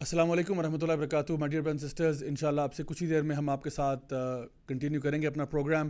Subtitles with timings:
[0.00, 3.02] السلام علیکم ورحمۃ اللہ وبرکاتہ مائی ڈیئر برن سسٹرز ان شاء اللہ آپ سے کچھ
[3.02, 4.14] ہی دیر میں ہم آپ کے ساتھ
[4.66, 5.88] کنٹینیو کریں گے اپنا programme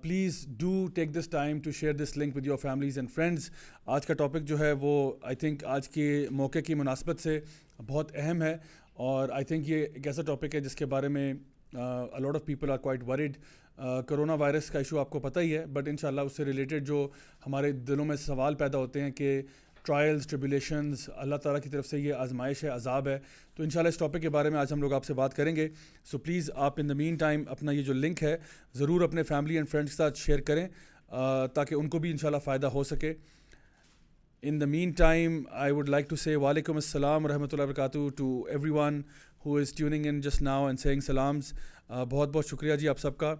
[0.00, 3.50] please do take this time to share this link with your families and friends
[3.86, 7.40] آج کا ٹاپک جو ہے وہ آئی تھنک آج کے موقع کی مناسبت سے
[7.86, 8.56] بہت اہم ہے۔
[8.92, 11.32] اور آئی تھنک یہ ایک ایسا ٹاپک ہے جس کے بارے میں
[11.72, 13.36] a lot of people are quite worried
[14.06, 16.44] corona virus کا ایشو آپ کو پتہ ہی ہے۔ بٹ ان شاء اللہ اس سے
[16.44, 17.08] ریلیٹڈ جو
[17.46, 19.40] ہمارے دلوں میں سوال پیدا ہوتے ہیں کہ
[19.86, 23.18] ٹرائلز ٹریبولیشنز اللہ تعالیٰ کی طرف سے یہ آزمائش ہے، عذاب ہے۔
[23.56, 25.68] تو انشاءاللہ اس ٹاپک کے بارے میں آج ہم لوگ آپ سے بات کریں گے۔
[26.10, 28.36] سو پلیز آپ ان دا مین ٹائم اپنا یہ جو لنک ہے،
[28.74, 30.66] ضرور اپنے فیملی اینڈ فرینڈس کے ساتھ شیئر کریں
[31.54, 33.12] تاکہ ان کو بھی انشاءاللہ فائدہ ہو سکے۔
[34.42, 39.00] In the meantime I would like to say وعلیکم السلام ورحمۃ اللہ وبرکاتہ to everyone
[39.46, 41.52] who is tuning in just now and sending سلامس
[41.88, 43.34] بہت بہت شکریہ جی آپ سب کا۔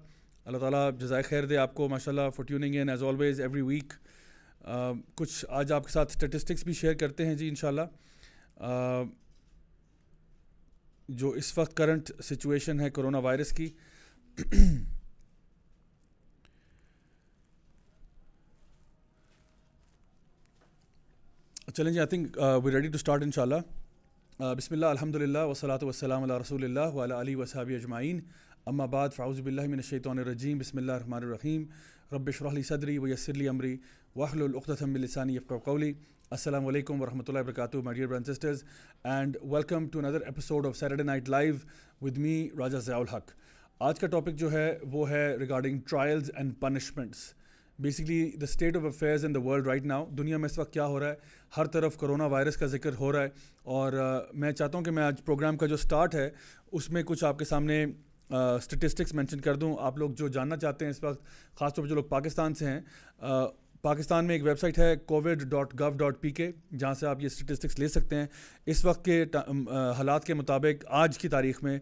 [0.47, 3.63] اللہ تعالیٰ جزائے خیر دے آپ کو ماشاء اللہ for tuning in as always every
[3.63, 3.93] week
[5.17, 7.89] کچھ آج آپ کے ساتھ اسٹیٹسٹکس بھی شیئر کرتے ہیں جی انشاءاللہ۔
[11.09, 13.69] جو اس وقت کرنٹ سچویشن ہے کرونا وائرس کی،
[21.75, 25.39] چلیں جی I think we ready to start ان شاء اللہ بسم اللہ الحمد للہ
[25.51, 28.21] وصلاۃ وسلم اللہ رسول اللہ ولا علی وصحب اجمعین۔
[28.67, 31.65] اما بعد فاؤز باللہ من الشیطان الرجیم، بسم اللہ الرحمن الرحیم۔
[32.13, 33.35] رب شرح صدری و یسر
[34.17, 35.93] عمری واہل العقتم السانی قولی۔
[36.31, 38.63] السلام علیکم ورحمۃ اللہ وبرکاتہ my dear burn sisters
[39.05, 41.55] and welcome to another episode of Saturday night live
[42.01, 43.31] with me Raja Zia ul-Haq
[43.81, 47.19] آج کا ٹاپک جو ہے وہ ہے regarding trials and punishments
[47.79, 50.87] basically the state of affairs in the world right now دنیا میں اس وقت کیا
[50.87, 51.15] ہو رہا ہے؟
[51.57, 53.29] ہر طرف کرونا وائرس کا ذکر ہو رہا ہے۔
[53.63, 53.93] اور
[54.35, 56.29] میں چاہتا ہوں کہ میں آج پروگرام کا جو اسٹارٹ ہے،
[56.73, 57.85] اس میں کچھ آپ کے سامنے
[58.31, 61.25] اسٹیٹسٹکس مینشن کر دوں۔ آپ لوگ جو جاننا چاہتے ہیں اس وقت،
[61.59, 62.81] خاص طور پہ جو لوگ پاکستان سے ہیں
[63.83, 67.21] پاکستان میں ایک ویب سائٹ ہے covid dot gov dot P K, جہاں سے آپ
[67.21, 68.27] یہ اسٹیٹسٹکس لے سکتے ہیں۔
[68.67, 69.25] اس وقت کے
[69.97, 71.79] حالات کے مطابق آج کی تاریخ میں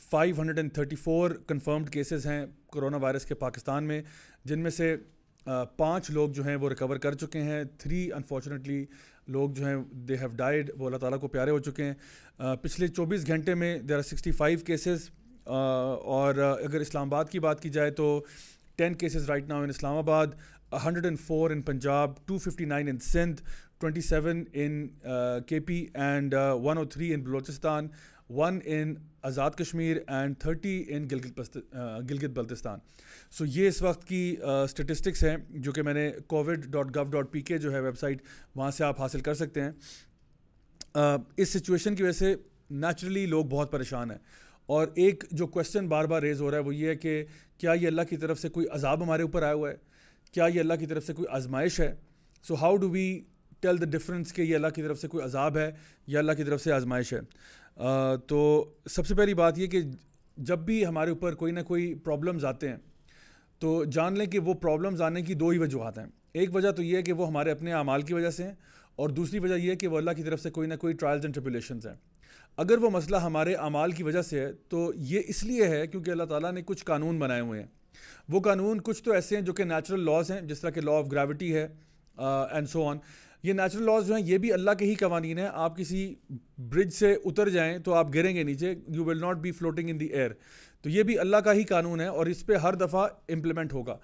[0.00, 4.00] five hundred and thirty four confirmed cases ہیں کرونا وائرس کے پاکستان میں،
[4.44, 4.94] جن میں سے
[5.76, 8.84] پانچ لوگ جو ہیں وہ ریکور کر چکے ہیں۔ تھری انفارچونیٹلی
[9.28, 9.76] لوگ جو ہیں
[10.08, 13.76] دے ہیو ڈائڈ وہ اللہ تعالیٰ کو پیارے ہو چکے ہیں۔ پچھلے چوبیس گھنٹے میں
[13.78, 15.08] there are sixty five cases
[15.44, 18.24] اور اگر اسلام آباد کی بات کی جائے تو
[18.76, 20.26] ten cases right now in Islamabad
[20.84, 23.40] hundred and four in Punjab two fifty nine in Sindh
[23.78, 24.88] twenty seven in
[25.46, 27.88] K P and one o three in Balochistan
[28.30, 31.56] one in Azad Kashmir and thirty in Gilgit
[32.10, 32.78] Gilgit Baltistan
[33.30, 37.32] so یہ اس وقت کی statistics ہیں جو کہ میں نے covid dot gov dot
[37.32, 38.22] P K جو ہے ویب سائٹ
[38.54, 39.70] وہاں سے آپ حاصل کر سکتے ہیں
[41.36, 42.34] اس سچویشن کی وجہ سے
[42.70, 44.18] نیچرلی لوگ بہت پریشان ہیں
[44.66, 47.24] اور ایک جو کوشچن بار بار ریز ہو رہا ہے وہ یہ ہے کہ
[47.58, 49.91] کیا یہ اللہ کی طرف سے کوئی عذاب ہمارے اوپر آیا ہوا ہے؟
[50.34, 51.94] کیا یہ اللہ کی طرف سے کوئی آزمائش ہے؟
[52.44, 53.20] So how do we
[53.60, 55.70] tell the difference کہ یہ اللہ کی طرف سے کوئی عذاب ہے
[56.06, 57.20] یا اللہ کی طرف سے آزمائش ہے؟
[58.26, 58.40] تو
[58.90, 59.80] سب سے پہلی بات یہ کہ
[60.36, 62.76] جب بھی ہمارے اوپر کوئی نہ کوئی پرابلمز آتے ہیں،
[63.62, 66.82] تو جان لیں کہ وہ پرابلمز آنے کی دو ہی وجوہات ہیں۔ ایک وجہ تو
[66.82, 68.54] یہ ہے کہ وہ ہمارے اپنے اعمال کی وجہ سے ہیں،
[68.96, 71.24] اور دوسری وجہ یہ ہے کہ وہ اللہ کی طرف سے کوئی نہ کوئی ٹرائلز
[71.24, 71.94] اینڈ ٹریپولیشنز ہیں۔
[72.58, 76.10] اگر وہ مسئلہ ہمارے اعمال کی وجہ سے ہے، تو یہ اس لیے ہے کیونکہ
[76.10, 77.68] اللہ تعالیٰ نے کچھ قانون بنائے ہوئے ہیں۔
[78.28, 80.92] وہ قانون کچھ تو ایسے ہیں جو کہ نیچرل لاز ہیں، جس طرح کہ لا
[80.92, 81.66] آف گریوٹی ہے
[82.16, 82.98] اینڈ سو آن
[83.42, 86.14] یہ نیچرل لاز جو ہیں، یہ بھی اللہ کے ہی قوانین ہیں۔ آپ کسی
[86.70, 90.00] برج سے اتر جائیں تو آپ گریں گے نیچے you will not be floating in
[90.00, 90.30] the air
[90.84, 93.96] تو یہ بھی اللہ کا ہی قانون ہے اور اس پہ ہر دفعہ امپلیمنٹ ہوگا۔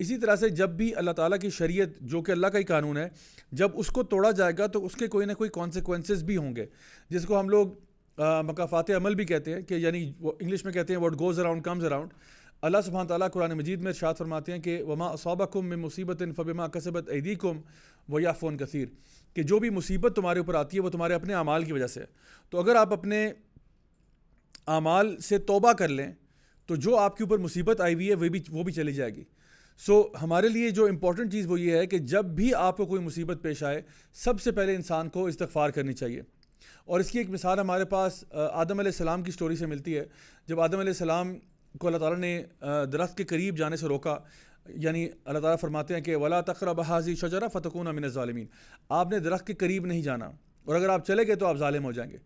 [0.00, 2.96] اسی طرح سے جب بھی اللہ تعالیٰ کی شریعت جو کہ اللہ کا ہی قانون
[2.96, 3.08] ہے،
[3.52, 6.54] جب اس کو توڑا جائے گا تو اس کے کوئی نہ کوئی کانسیکوینسز بھی ہوں
[6.56, 6.66] گے۔
[7.10, 7.66] جس کو ہم لوگ
[8.46, 11.64] مقافات عمل بھی کہتے ہیں کہ یعنی وہ انگلش میں کہتے ہیں what goes around
[11.64, 12.10] comes around
[12.62, 16.22] اللہ سبحانہ تعالیٰ قرآن مجید میں ارشاد فرماتے ہیں کہ وما صوبہ کم میں مصیبت
[16.36, 17.60] فبما کسبت عیدی کم
[18.08, 18.86] و یا فون کثیر
[19.34, 22.04] کہ جو بھی مصیبت تمہارے اوپر آتی ہے وہ تمہارے اپنے اعمال کی وجہ سے
[22.50, 23.32] تو اگر آپ اپنے
[24.66, 26.12] اعمال سے توبہ کر لیں
[26.66, 29.14] تو جو آپ کے اوپر مصیبت آئی ہوئی ہے وہ بھی وہ بھی چلی جائے
[29.14, 29.24] گی۔
[29.78, 33.02] سو ہمارے لیے جو امپورٹنٹ چیز وہ یہ ہے کہ جب بھی آپ کو کوئی
[33.02, 33.82] مصیبت پیش آئے،
[34.12, 36.22] سب سے پہلے انسان کو استغفار کرنی چاہیے۔
[36.84, 40.04] اور اس کی ایک مثال ہمارے پاس آدم علیہ السلام کی سٹوری سے ملتی ہے۔
[40.46, 41.34] جب آدم علیہ السلام
[41.78, 44.18] کو اللہ تعالیٰ نے درخت کے قریب جانے سے روکا۔
[44.68, 48.46] یعنی اللہ تعالیٰ فرماتے ہیں کہ ولا تقرب حاضی شجرا فتقون امن ظالمین
[48.88, 50.30] آپ نے درخت کے قریب نہیں جانا۔
[50.64, 52.16] اور اگر آپ چلے گئے تو آپ ظالم ہو جائیں گے۔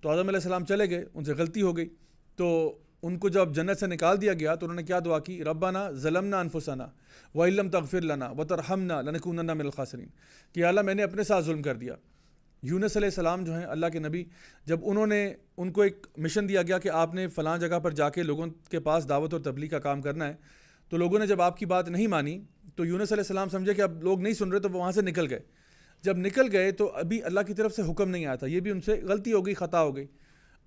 [0.00, 1.88] تو آدم علیہ السلام چلے گئے، ان سے غلطی ہو گئی۔
[2.36, 5.44] تو ان کو جب جنت سے نکال دیا گیا تو انہوں نے کیا دعا کی؟
[5.44, 6.86] ربانہ ظلمنا انفسنا
[7.34, 10.08] و علم تغفر لنا و ترحمنا لنکوننا من الخاسرین
[10.52, 11.94] کہ اللہ، میں نے اپنے ساتھ ظلم کر دیا۔
[12.66, 14.24] یونس علیہ السلام جو ہیں اللہ کے نبی،
[14.64, 17.90] جب انہوں نے ان کو ایک مشن دیا گیا کہ آپ نے فلاں جگہ پر
[17.90, 20.34] جا کے لوگوں کے پاس دعوت اور تبلیغ کا کام کرنا ہے،
[20.88, 22.40] تو لوگوں نے جب آپ کی بات نہیں مانی،
[22.76, 25.02] تو یونس علیہ السلام سمجھے کہ اب لوگ نہیں سن رہے، تو وہ وہاں سے
[25.02, 25.40] نکل گئے۔
[26.02, 28.70] جب نکل گئے تو ابھی اللہ کی طرف سے حکم نہیں آیا تھا، یہ بھی
[28.70, 30.06] ان سے غلطی ہو گئی، خطا ہو گئی۔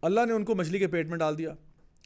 [0.01, 1.53] اللہ نے ان کو مچھلی کے پیٹ میں ڈال دیا۔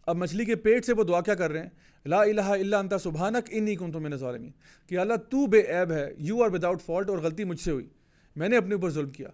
[0.06, 1.70] اب مچھلی کے پیٹ سے وہ دعا کیا کر رہے ہیں؟
[2.06, 4.52] لا الہ الا انتا سبحانک انی کنتم من الظالمین۔
[4.88, 7.88] کہ اللہ تو بے عیب ہے یو آر وداؤٹ فالٹ اور غلطی مجھ سے ہوئی۔
[8.36, 9.28] میں نے اپنے اوپر ظلم کیا۔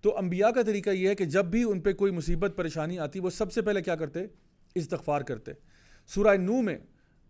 [0.00, 3.20] تو انبیاء کا طریقہ یہ ہے کہ جب بھی ان پہ کوئی مصیبت، پریشانی آتی،
[3.20, 4.20] وہ سب سے پہلے کیا کرتے؟
[4.74, 5.52] استغفار کرتے۔
[6.06, 6.78] سورہ نو میں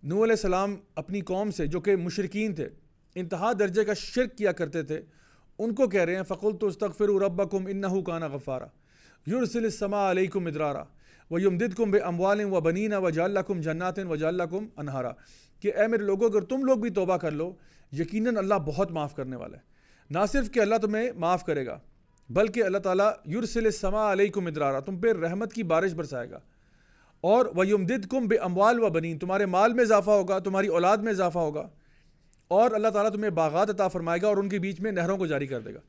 [0.02, 2.68] نو علیہ السلام اپنی قوم سے، جو کہ مشرقین تھے،
[3.14, 5.00] انتہا درجے کا شرک کیا کرتے تھے،
[5.58, 8.66] ان کو کہہ رہے ہیں فقل تو استغفر ربکم انہو کانا غفارا۔
[9.26, 10.84] یرسل السماء علیکم ادرارا
[11.30, 15.12] و یمدد کم بے اموال و بنینا و جال کم جنات و جال کم انہارا
[15.60, 17.54] کہ اے میرے لوگوں اگر تم لوگ بھی توبہ کر لو،
[17.92, 19.62] یقیناً اللہ بہت معاف کرنے والا ہے۔
[20.10, 21.78] نہ صرف کہ اللہ تمہیں معاف کرے گا
[22.30, 26.38] بلکہ اللہ تعالیٰ یورسل سما علیکم ادرارا تم پہ رحمت کی بارش برسائے گا۔
[27.20, 30.96] اور وہ یمدد کم بے اموال و بنین تمہارے مال میں اضافہ ہوگا، تمہاری اولاد
[30.96, 31.68] میں اضافہ ہوگا۔
[32.48, 35.26] اور اللہ تعالیٰ تمہیں باغات عطا فرمائے گا اور ان کے بیچ میں نہروں کو
[35.26, 35.80] جاری کر دے گا۔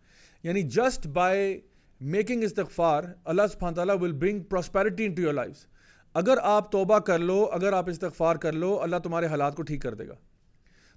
[0.43, 1.61] یعنی جسٹ بائی
[2.01, 5.65] میکنگ استغفار، اللہ سبحانہ تعالیٰ will bring prosperity into your life
[6.13, 9.81] اگر آپ توبہ کر لو، اگر آپ استغفار کر لو، اللہ تمہارے حالات کو ٹھیک
[9.81, 10.13] کر دے گا۔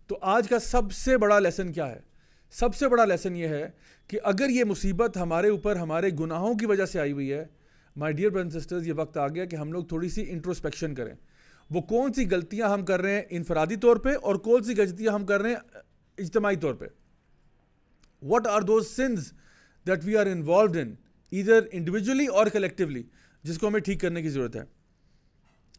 [0.07, 2.10] تو آج کا سب سے بڑا لیسن کیا ہے؟
[2.51, 3.71] سب سے بڑا لیسن یہ ہے
[4.09, 7.45] کہ اگر یہ مصیبت ہمارے اوپر ہمارے گناہوں کی وجہ سے آئی ہوئی ہے
[7.97, 11.15] مائی ڈیئر برن سسٹرز یہ وقت آ گیا کہ ہم لوگ تھوڑی سی انٹروسپیکشن کریں۔
[11.71, 15.13] وہ کون سی غلطیاں ہم کر رہے ہیں انفرادی طور پہ اور کون سی غلطیاں
[15.13, 15.81] ہم کر رہے ہیں
[16.19, 16.87] اجتماعی طور پہ۔
[18.23, 19.33] What are those sins
[19.87, 20.95] that we are involved in
[21.33, 23.03] ادھر انڈیویجولی اور کلیکٹیولی
[23.43, 24.63] جس کو ہمیں ٹھیک کرنے کی ضرورت ہے؟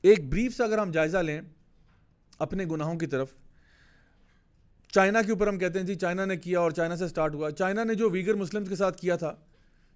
[0.02, 1.42] ایک بریف سے اگر ہم جائزہ لیں
[2.40, 3.30] اپنے گناہوں کی طرف۔
[4.92, 7.52] چائنا کے اوپر ہم کہتے ہیں جی چائنا نے کیا اور چائنا سے سٹارٹ ہوا۔
[7.52, 9.36] چائنا نے جو ویگر مسلمز کے ساتھ کیا تھا،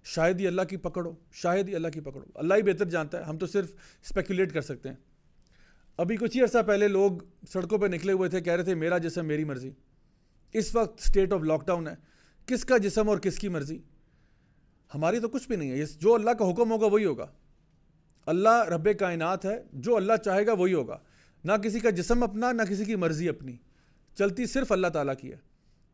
[0.04, 3.22] شاید ہی اللہ کی پکڑو، شاید ہی اللہ کی پکڑو۔ اللہ ہی بہتر جانتا ہے،
[3.22, 4.96] ہم تو صرف اسپیکولیٹ کر سکتے ہیں۔
[5.96, 7.12] ابھی کچھ ہی عرصہ پہلے لوگ
[7.52, 9.70] سڑکوں پہ نکلے ہوئے تھے، کہہ رہے تھے، میرا جسم میری مرضی۔
[10.52, 11.94] اس وقت اسٹیٹ آف لاک ڈاؤن ہے۔
[12.46, 13.78] کس کا جسم اور کس کی مرضی؟
[14.94, 17.26] ہماری تو کچھ بھی نہیں ہے۔ جو اللہ کا حکم ہوگا وہی ہوگا۔
[18.26, 20.98] اللہ رب کائنات ہے، جو اللہ چاہے گا وہی ہوگا۔
[21.44, 23.56] نہ کسی کا جسم اپنا، نہ کسی کی مرضی اپنی۔
[24.18, 25.36] چلتی صرف اللہ تعالیٰ کی ہے۔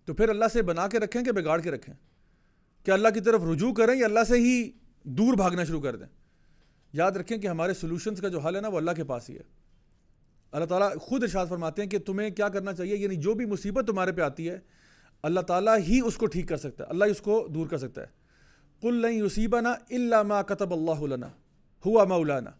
[0.05, 1.95] تو پھر اللہ سے بنا کے رکھیں کہ بگاڑ کے رکھیں؟
[2.85, 4.71] کہ اللہ کی طرف رجوع کریں یا اللہ سے ہی
[5.03, 6.07] دور بھاگنا شروع کر دیں؟
[6.93, 9.37] یاد رکھیں کہ ہمارے سولوشنس کا جو حل ہے نا وہ اللہ کے پاس ہی
[9.37, 9.43] ہے۔
[10.53, 13.85] اللہ تعالیٰ خود ارشاد فرماتے ہیں کہ تمہیں کیا کرنا چاہیے؟ یعنی جو بھی مصیبت
[13.87, 14.59] تمہارے پہ آتی ہے،
[15.23, 17.79] اللہ تعالیٰ ہی اس کو ٹھیک کر سکتا ہے۔ اللہ ہی اس کو دور کر
[17.79, 18.07] سکتا ہے۔
[18.81, 21.27] کل نہیں یوسیبہ نا اللہ ما کتب اللہ علنا
[21.87, 22.51] ہوا مولانا۔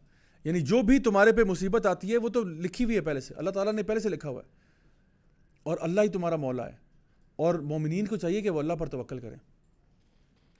[0.44, 3.35] یعنی جو بھی تمہارے پہ مصیبت آتی ہے، وہ تو لکھی ہوئی ہے پہلے سے۔
[3.37, 4.62] اللہ تعالیٰ نے پہلے سے لکھا ہوا ہے۔
[5.62, 6.76] اور اللہ ہی تمہارا مولا ہے۔
[7.37, 9.37] اور مومنین کو چاہیے کہ وہ اللہ پر توکل کریں۔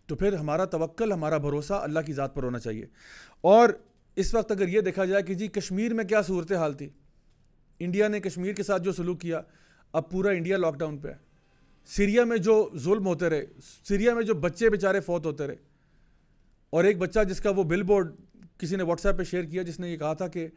[0.07, 2.87] تو پھر ہمارا توکل، ہمارا بھروسہ اللہ کی ذات پر ہونا چاہیے۔
[3.41, 3.69] اور
[4.17, 6.89] اس وقت اگر یہ دیکھا جائے کہ جی کشمیر میں کیا صورت حال تھی۔
[7.79, 9.41] انڈیا نے کشمیر کے ساتھ جو سلوک کیا،
[9.93, 11.33] اب پورا انڈیا لاک ڈاؤن پہ ہے۔
[11.87, 13.47] سیریا میں جو ظلم ہوتے رہے،
[13.89, 15.57] سیریا میں جو بچے بیچارے فوت ہوتے رہے۔
[16.71, 18.15] اور ایک بچہ جس کا وہ بل بورڈ
[18.59, 20.49] کسی نے واٹس ایپ پہ شیئر کیا، جس نے یہ کہا تھا کہ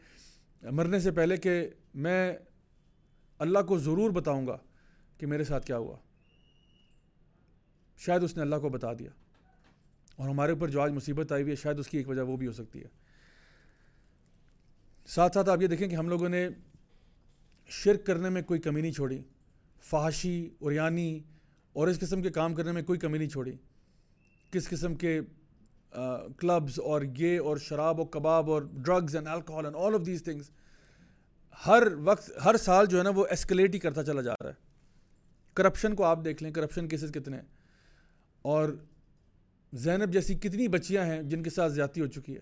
[0.62, 2.36] مرنے سے پہلے کہ میں
[3.38, 4.58] اللہ کو ضرور بتاؤں گا
[5.18, 5.96] کہ میرے ساتھ کیا ہوا۔
[7.96, 9.10] شاید اس نے اللہ کو بتا دیا۔
[10.16, 12.36] اور ہمارے اوپر جو آج مصیبت آئی ہوئی ہے، شاید اس کی ایک وجہ وہ
[12.36, 12.88] بھی ہو سکتی ہے۔
[15.06, 16.48] ساتھ ساتھ آپ یہ دیکھیں کہ ہم لوگوں نے
[17.66, 19.22] شرک کرنے میں کوئی کمی نہیں چھوڑی۔
[19.80, 21.20] فحاشی اوریانی
[21.72, 23.52] اور اس قسم کے کام کرنے میں کوئی کمی نہیں چھوڑی۔
[24.50, 25.20] کس قسم کے
[26.38, 30.22] کلبز اور یہ اور شراب و کباب اور drugs and alcohol and all of these
[30.22, 30.50] things
[31.66, 34.54] ہر وقت، ہر سال جو ہے نا وہ ایسکلیٹ ہی کرتا چلا جا رہا ہے۔
[35.54, 37.44] کرپشن کو آپ دیکھ لیں کرپشن کیسز کتنے ہیں۔
[38.42, 38.76] اور
[39.72, 42.40] زینب جیسی کتنی بچیاں ہیں جن کے ساتھ زیادتی ہو چکی ہے۔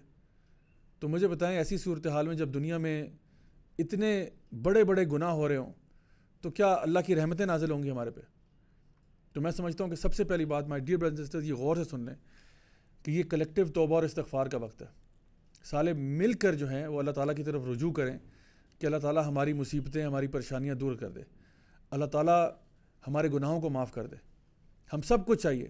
[1.01, 3.07] تو مجھے بتائیں، ایسی صورتحال میں جب دنیا میں
[3.79, 4.27] اتنے
[4.63, 5.73] بڑے بڑے گناہ ہو رہے ہوں،
[6.41, 8.21] تو کیا اللہ کی رحمتیں نازل ہوں گی ہمارے پہ؟
[9.33, 11.77] تو میں سمجھتا ہوں کہ سب سے پہلی بات مائی ڈیئر برادر سسٹرز یہ غور
[11.77, 12.15] سے سن لیں
[13.03, 14.87] کہ یہ کلیکٹیو توبہ اور استغفار کا وقت ہے۔
[15.65, 18.19] سالے مل کر جو ہیں، وہ اللہ تعالیٰ کی طرف رجوع کریں۔
[18.85, 21.21] کہ اللہ تعالیٰ ہماری مصیبتیں، ہماری پریشانیاں دور کر دے۔
[21.91, 22.49] اللہ تعالیٰ
[23.09, 24.17] ہمارے گناہوں کو معاف کر دے۔
[24.93, 25.69] ہم سب کو چاہیے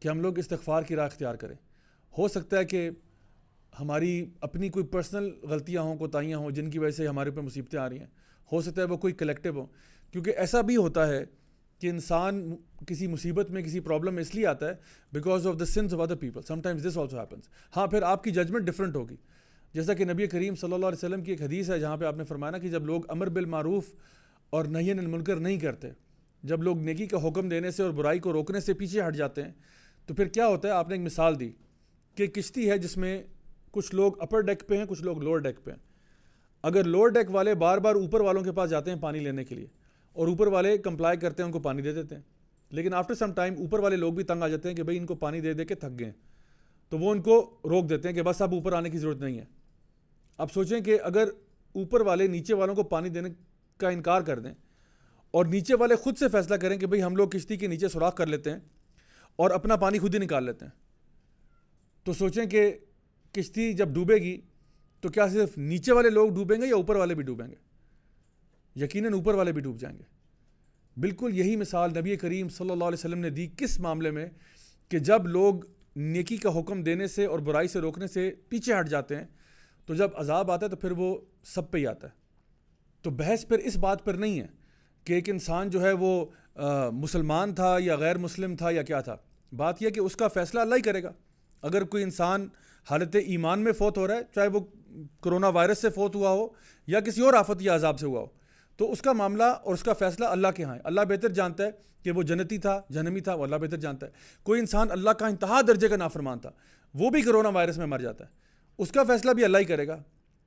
[0.00, 1.54] کہ ہم لوگ استغفار کی راہ اختیار کریں۔
[2.18, 2.90] ہو سکتا ہے کہ
[3.80, 7.78] ہماری اپنی کوئی پرسنل غلطیاں ہوں، کوتاہیاں ہوں، جن کی وجہ سے ہمارے اوپر مصیبتیں
[7.78, 8.06] آ رہی ہیں۔
[8.52, 9.66] ہو سکتا ہے وہ کوئی کلیکٹیو ہوں۔
[10.12, 11.24] کیونکہ ایسا بھی ہوتا ہے
[11.78, 12.56] کہ انسان
[12.86, 14.72] کسی مصیبت میں کسی پرابلم میں اس لیے آتا ہے
[15.12, 17.44] because of the sins of other people sometimes this also happens
[17.76, 19.16] ہاں پھر آپ کی ججمنٹ ڈفرنٹ ہوگی۔
[19.76, 22.16] جیسا کہ نبی کریم صلی اللہ علیہ وسلم کی ایک حدیث ہے جہاں پہ آپ
[22.16, 23.84] نے فرمایا کہ جب لوگ امر بالمعروف
[24.50, 25.88] اور نہین المنکر نہیں کرتے،
[26.42, 29.42] جب لوگ نیکی کا حکم دینے سے اور برائی کو روکنے سے پیچھے ہٹ جاتے
[29.42, 29.52] ہیں،
[30.06, 31.52] تو پھر کیا ہوتا ہے؟ آپ نے ایک مثال دی
[32.14, 33.22] کہ کشتی ہے جس میں
[33.70, 35.78] کچھ لوگ اپر ڈیک پہ ہیں، کچھ لوگ لوور ڈیک پہ ہیں۔
[36.62, 39.54] اگر لوور ڈیک والے بار بار اوپر والوں کے پاس جاتے ہیں پانی لینے کے
[39.54, 39.66] لیے
[40.12, 42.22] اور اوپر والے کمپلائی کرتے ہیں، ان کو پانی دے دیتے ہیں۔
[42.70, 45.06] لیکن آفٹر سم ٹائم اوپر والے لوگ بھی تنگ آ جاتے ہیں کہ بھائی ان
[45.06, 46.12] کو پانی دے دے کے تھک گئے
[46.88, 49.38] تو وہ ان کو روک دیتے ہیں کہ بس اب اوپر آنے کی ضرورت نہیں
[49.38, 49.55] ہے۔
[50.38, 51.28] آپ سوچیں کہ اگر
[51.74, 53.28] اوپر والے نیچے والوں کو پانی دینے
[53.76, 54.54] کا انکار کر دیں
[55.30, 58.14] اور نیچے والے خود سے فیصلہ کریں کہ بھئی ہم لوگ کشتی کے نیچے سوراخ
[58.14, 58.58] کر لیتے ہیں
[59.36, 60.72] اور اپنا پانی خود ہی نکال لیتے ہیں،
[62.04, 62.78] تو سوچیں کہ
[63.32, 64.40] کشتی جب ڈوبے گی
[65.00, 67.54] تو کیا صرف نیچے والے لوگ ڈوبیں گے یا اوپر والے بھی ڈوبیں گے؟
[68.76, 70.02] یقیناً اوپر والے بھی ڈوب جائیں گے۔
[70.96, 74.26] بالکل یہی مثال نبی کریم صلی اللہ علیہ وسلم نے دی کس معاملے میں
[74.88, 75.54] کہ جب لوگ
[75.96, 79.24] نیکی کا حکم دینے سے اور برائی سے روکنے سے پیچھے ہٹ جاتے ہیں
[79.86, 82.12] تو جب عذاب آتا ہے تو پھر وہ سب پہ ہی آتا ہے۔
[83.02, 84.46] تو بحث پھر اس بات پر نہیں ہے
[85.04, 86.24] کہ ایک انسان جو ہے وہ
[86.92, 89.16] مسلمان تھا یا غیر مسلم تھا یا کیا تھا۔
[89.52, 91.12] بات یہ کہ اس کا فیصلہ اللہ ہی کرے گا۔
[91.62, 92.48] اگر کوئی انسان
[92.90, 94.60] حالت ایمان میں فوت ہو رہا ہے، چاہے وہ
[95.22, 96.46] کرونا وائرس سے فوت ہوا ہو
[96.86, 98.26] یا کسی اور آفت یا عذاب سے ہوا ہو،
[98.78, 101.64] تو اس کا معاملہ اور اس کا فیصلہ اللہ کے ہاں ہے۔ اللہ بہتر جانتا
[101.64, 101.70] ہے
[102.02, 104.12] کہ وہ جنتی تھا جنمی تھا، وہ اللہ بہتر جانتا ہے۔
[104.42, 106.50] کوئی انسان اللہ کا انتہا درجے کا نافرمان تھا،
[106.94, 108.44] وہ بھی کرونا وائرس میں مر جاتا ہے۔
[108.78, 110.02] اس کا فیصلہ بھی اللہ ہی کرے گا۔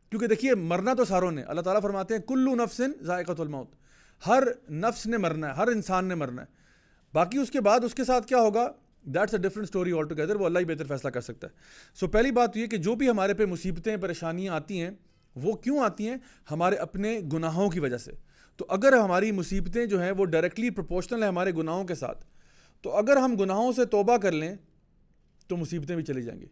[0.09, 3.75] کیونکہ دیکھیے مرنا تو ساروں نے۔ اللہ تعالیٰ فرماتے ہیں کلو نفسن ذائقۃ الموت۔
[4.27, 6.47] ہر نفس نے مرنا ہے ہر انسان نے مرنا ہے۔
[7.13, 8.71] باقی اس کے بعد اس کے ساتھ کیا ہوگا؟
[9.03, 11.51] That's a different story altogether وہ اللہ ہی بہتر فیصلہ کر سکتا ہے۔
[11.95, 14.91] سو so, پہلی بات یہ کہ جو بھی ہمارے پہ مصیبتیں پریشانیاں آتی ہیں
[15.35, 16.17] وہ کیوں آتی ہیں؟
[16.51, 18.11] ہمارے اپنے گناہوں کی وجہ سے۔
[18.57, 22.25] تو اگر ہماری مصیبتیں جو ہیں وہ ڈائریکٹلی پروپورشنل ہیں ہمارے گناہوں کے ساتھ
[22.81, 24.55] تو اگر ہم گناہوں سے توبہ کر لیں
[25.47, 26.45] تو مصیبتیں بھی چلی جائیں گی۔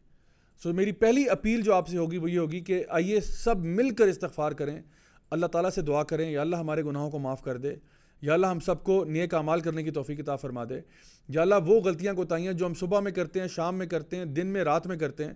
[0.64, 3.58] سو so, میری پہلی اپیل جو آپ سے ہوگی وہ یہ ہوگی کہ آئیے سب
[3.58, 4.82] مل کر استغفار کریں۔
[5.30, 7.76] اللہ تعالیٰ سے دعا کریں یا اللہ ہمارے گناہوں کو معاف کر دے۔
[8.22, 10.82] یا اللہ ہم سب کو نیک اعمال کرنے کی توفیق عطا فرما دے۔
[11.28, 14.26] یا اللہ وہ غلطیاں کوتاہیاں جو ہم صبح میں کرتے ہیں شام میں کرتے ہیں
[14.26, 15.34] دن میں رات میں کرتے ہیں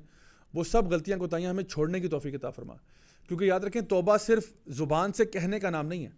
[0.53, 2.73] وہ سب غلطیاں کوتاہیاں ہمیں چھوڑنے کی توفیق عطا فرما۔
[3.27, 6.09] کیونکہ یاد رکھیں توبہ صرف زبان سے کہنے کا نام نہیں ہے۔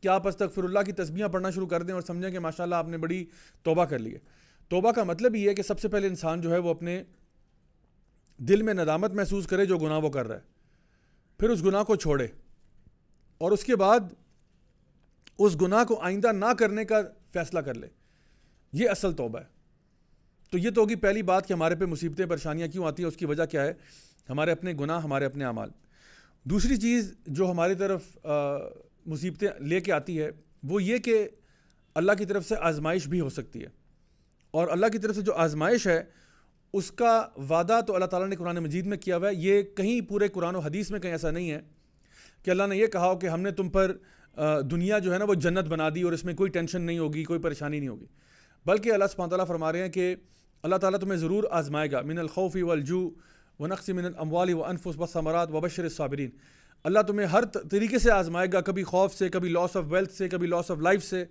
[0.00, 2.74] کہ آپ استغفر اللہ کی تسبیحاں پڑھنا شروع کر دیں اور سمجھیں کہ ماشاء اللہ
[2.74, 3.24] آپ نے بڑی
[3.62, 4.18] توبہ کر لی ہے۔
[4.68, 7.02] توبہ کا مطلب یہ ہے کہ سب سے پہلے انسان جو ہے وہ اپنے
[8.38, 10.40] دل میں ندامت محسوس کرے جو گناہ وہ کر رہا ہے۔
[11.38, 12.26] پھر اس گناہ کو چھوڑے۔
[13.38, 14.00] اور اس کے بعد
[15.38, 17.00] اس گناہ کو آئندہ نہ کرنے کا
[17.32, 17.86] فیصلہ کر لے۔
[18.72, 19.44] یہ اصل توبہ ہے۔
[20.50, 23.16] تو یہ تو ہوگی پہلی بات کہ ہمارے پہ مصیبتیں، پریشانیاں کیوں آتی ہیں؟ اس
[23.16, 23.72] کی وجہ کیا ہے؟
[24.28, 25.70] ہمارے اپنے گناہ، ہمارے اپنے اعمال۔
[26.44, 28.26] دوسری چیز جو ہماری طرف
[29.06, 30.30] مصیبتیں لے کے آتی ہے،
[30.62, 31.28] وہ یہ کہ
[31.94, 33.68] اللہ کی طرف سے آزمائش بھی ہو سکتی ہے۔
[34.50, 36.04] اور اللہ کی طرف سے جو آزمائش ہے
[36.78, 37.12] اس کا
[37.48, 40.56] وعدہ تو اللہ تعالیٰ نے قرآن مجید میں کیا ہوا ہے۔ یہ کہیں پورے قرآن
[40.56, 41.60] و حدیث میں کہیں ایسا نہیں ہے
[42.44, 43.92] کہ اللہ نے یہ کہا ہو کہ ہم نے تم پر
[44.70, 47.24] دنیا جو ہے نا وہ جنت بنا دی اور اس میں کوئی ٹینشن نہیں ہوگی،
[47.24, 48.06] کوئی پریشانی نہیں ہوگی۔
[48.66, 50.14] بلکہ اللہ سبحانہ تعالیٰ فرما رہے ہیں کہ
[50.62, 53.08] اللہ تعالیٰ تمہیں ضرور آزمائے گا۔ من الخوفی والجو
[53.58, 56.30] و نقص من الاموال و انفس و ثمرات و بشر الصابرین
[56.84, 60.28] اللہ تمہیں ہر طریقے سے آزمائے گا، کبھی خوف سے، کبھی لاس آف ویلتھ سے،
[60.28, 61.24] کبھی لاس آف لائف سے۔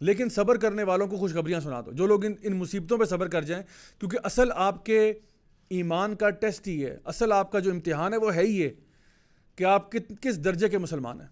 [0.00, 3.28] لیکن صبر کرنے والوں کو خوشخبریاں سنا دو۔ جو لوگ ان ان مصیبتوں پہ صبر
[3.28, 3.64] کر جائیں،
[4.00, 5.12] کیونکہ اصل آپ کے
[5.68, 8.70] ایمان کا ٹیسٹ ہی ہے۔ اصل آپ کا جو امتحان ہے، وہ ہے ہی ہے
[9.56, 11.28] کہ آپ کس درجے کے مسلمان ہیں۔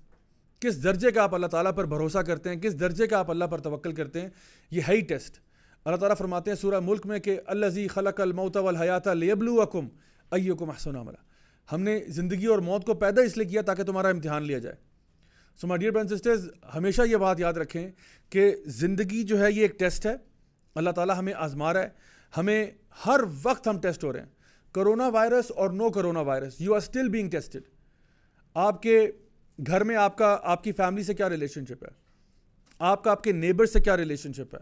[0.60, 3.44] کس درجے کا آپ اللہ تعالیٰ پر بھروسہ کرتے ہیں، کس درجے کا آپ اللہ
[3.44, 4.28] پر توکل کرتے ہیں،
[4.70, 5.38] یہ ہے ہی ٹیسٹ۔
[5.84, 9.88] اللہ تعالیٰ فرماتے ہیں سورہ ملک میں کہ اللہ زی خلق الموت والحیات لیبلو اکم
[10.30, 11.16] ایکم احسن عملہ
[11.72, 14.76] ہم نے زندگی اور موت کو پیدا اس لیے کیا تاکہ تمہارا امتحان لیا جائے۔
[15.60, 17.90] سو مائی ڈیئر برین سسٹرز ہمیشہ یہ بات یاد رکھیں
[18.30, 20.14] کہ زندگی جو ہے یہ ایک ٹیسٹ ہے۔
[20.74, 21.88] اللہ تعالیٰ ہمیں آزما رہا ہے۔
[22.36, 22.66] ہمیں
[23.06, 24.26] ہر وقت ہم ٹیسٹ ہو رہے ہیں۔
[24.72, 27.62] کرونا وائرس اور no corona virus you are still being tested
[28.54, 29.10] آپ کے
[29.66, 31.90] گھر میں آپ کا، آپ کی فیملی سے کیا ریلیشن شپ ہے؟
[32.78, 34.60] آپ کا، آپ کے نیبر سے کیا ریلیشن شپ ہے؟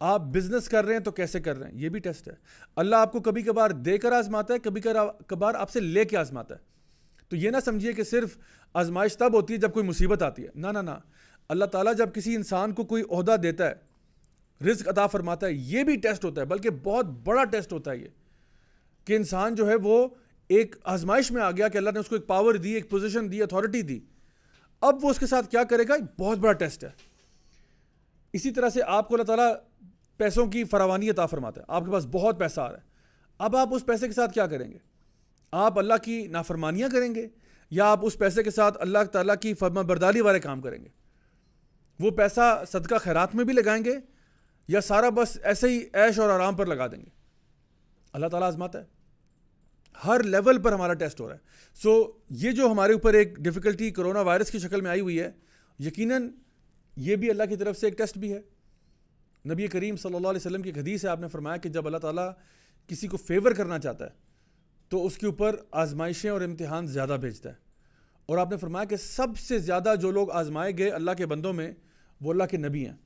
[0.00, 2.34] آپ بزنس کر رہے ہیں تو کیسے کر رہے ہیں؟ یہ بھی ٹیسٹ ہے۔
[2.76, 4.80] اللہ آپ کو کبھی کبھار دے کر آزماتا ہے، کبھی
[5.26, 6.60] کبھار آپ سے لے کے آزماتا ہے۔
[7.28, 8.38] تو یہ نہ سمجھیے کہ صرف
[8.74, 10.90] آزمائش تب ہوتی ہے جب کوئی مصیبت آتی ہے۔ نہ نہ نہ۔
[11.48, 13.74] اللہ تعالیٰ جب کسی انسان کو کوئی عہدہ دیتا ہے،
[14.64, 17.96] رزق عطا فرماتا ہے، یہ بھی ٹیسٹ ہوتا ہے، بلکہ بہت بڑا ٹیسٹ ہوتا ہے
[17.96, 18.08] یہ،
[19.04, 20.08] کہ انسان جو ہے وہ
[20.48, 23.32] ایک آزمائش میں آ گیا کہ اللہ نے اس کو ایک پاور دی، ایک پوزیشن
[23.32, 24.00] دی اتھارٹی دی۔
[24.80, 26.90] اب وہ اس کے ساتھ کیا کرے گا؟ بہت بڑا ٹیسٹ ہے۔
[28.32, 29.54] اسی طرح سے آپ کو اللہ تعالیٰ
[30.16, 32.82] پیسوں کی فراوانی عطا فرماتا ہے۔ آپ کے پاس بہت پیسہ آ رہا ہے۔
[33.38, 34.78] اب آپ اس پیسے کے ساتھ کیا کریں گے؟
[35.52, 37.28] آپ اللہ کی نافرمانیاں کریں گے۔
[37.72, 40.88] یا آپ اس پیسے کے ساتھ اللہ تعالیٰ کی فرما برداری والے کام کریں گے؟
[42.00, 43.94] وہ پیسہ صدقہ خیرات میں بھی لگائیں گے
[44.68, 47.10] یا سارا بس ایسے ہی عیش اور آرام پر لگا دیں گے؟
[48.12, 48.84] اللہ تعالیٰ آزماتا ہے۔
[50.06, 51.40] ہر لیول پر ہمارا ٹیسٹ ہو رہا ہے۔
[51.82, 55.30] سو یہ جو ہمارے اوپر ایک ڈیفیکلٹی کرونا وائرس کی شکل میں آئی ہوئی ہے،
[55.78, 56.28] یقیناً
[56.96, 58.40] یہ بھی اللہ کی طرف سے ایک ٹیسٹ بھی ہے۔
[59.48, 61.98] نبی کریم صلی اللہ علیہ وسلم کی حدیث ہے، آپ نے فرمایا کہ جب اللہ
[61.98, 62.32] تعالیٰ
[62.86, 64.31] کسی کو فیور کرنا چاہتا ہے
[64.92, 67.54] تو اس کے اوپر آزمائشیں اور امتحان زیادہ بھیجتا ہے۔
[68.26, 71.52] اور آپ نے فرمایا کہ سب سے زیادہ جو لوگ آزمائے گئے اللہ کے بندوں
[71.52, 71.72] میں،
[72.20, 72.96] وہ اللہ کے نبی ہیں۔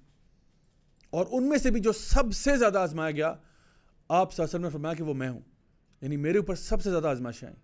[1.11, 3.35] اور ان میں سے بھی جو سب سے زیادہ آزمایا گیا،
[4.09, 5.41] آپ وسلم نے فرمایا کہ وہ میں ہوں۔
[6.01, 7.61] یعنی میرے اوپر سب سے زیادہ آزمائشیں آئیں۔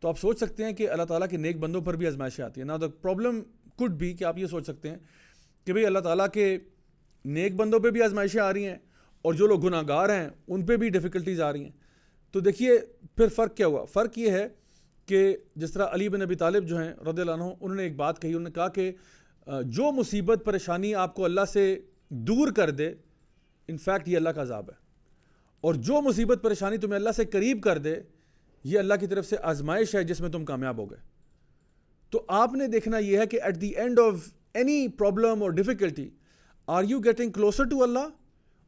[0.00, 2.60] تو آپ سوچ سکتے ہیں کہ اللہ تعالیٰ کے نیک بندوں پر بھی آزمائشیں آتی
[2.60, 3.40] ہیں۔ نا دا پرابلم
[3.76, 4.96] کڈ بھی کہ آپ یہ سوچ سکتے ہیں
[5.64, 6.58] کہ بھئی اللہ تعالیٰ کے
[7.24, 8.76] نیک بندوں پہ بھی آزمائشیں آ رہی ہیں
[9.22, 11.87] اور جو لوگ گناہ گار ہیں، ان پہ بھی ڈیفیکلٹیز آ رہی ہیں۔
[12.30, 12.78] تو دیکھیے
[13.16, 14.48] پھر فرق کیا ہوا؟ فرق یہ ہے
[15.06, 17.96] کہ جس طرح علی بن ابی طالب جو ہیں رضی اللہ عنہ، انہوں نے ایک
[17.96, 18.92] بات کہی، انہوں نے کہا کہ
[19.46, 22.94] جو مصیبت، پریشانی آپ کو اللہ سے دور کر دے
[23.68, 24.74] انفیکٹ یہ اللہ کا عذاب ہے۔
[25.60, 27.94] اور جو مصیبت، پریشانی تمہیں اللہ سے قریب کر دے،
[28.64, 30.98] یہ اللہ کی طرف سے آزمائش ہے جس میں تم کامیاب ہو گئے۔
[32.10, 34.14] تو آپ نے دیکھنا یہ ہے کہ at the end of
[34.54, 36.10] any problem اور difficulty
[36.66, 38.08] are you getting closer to Allah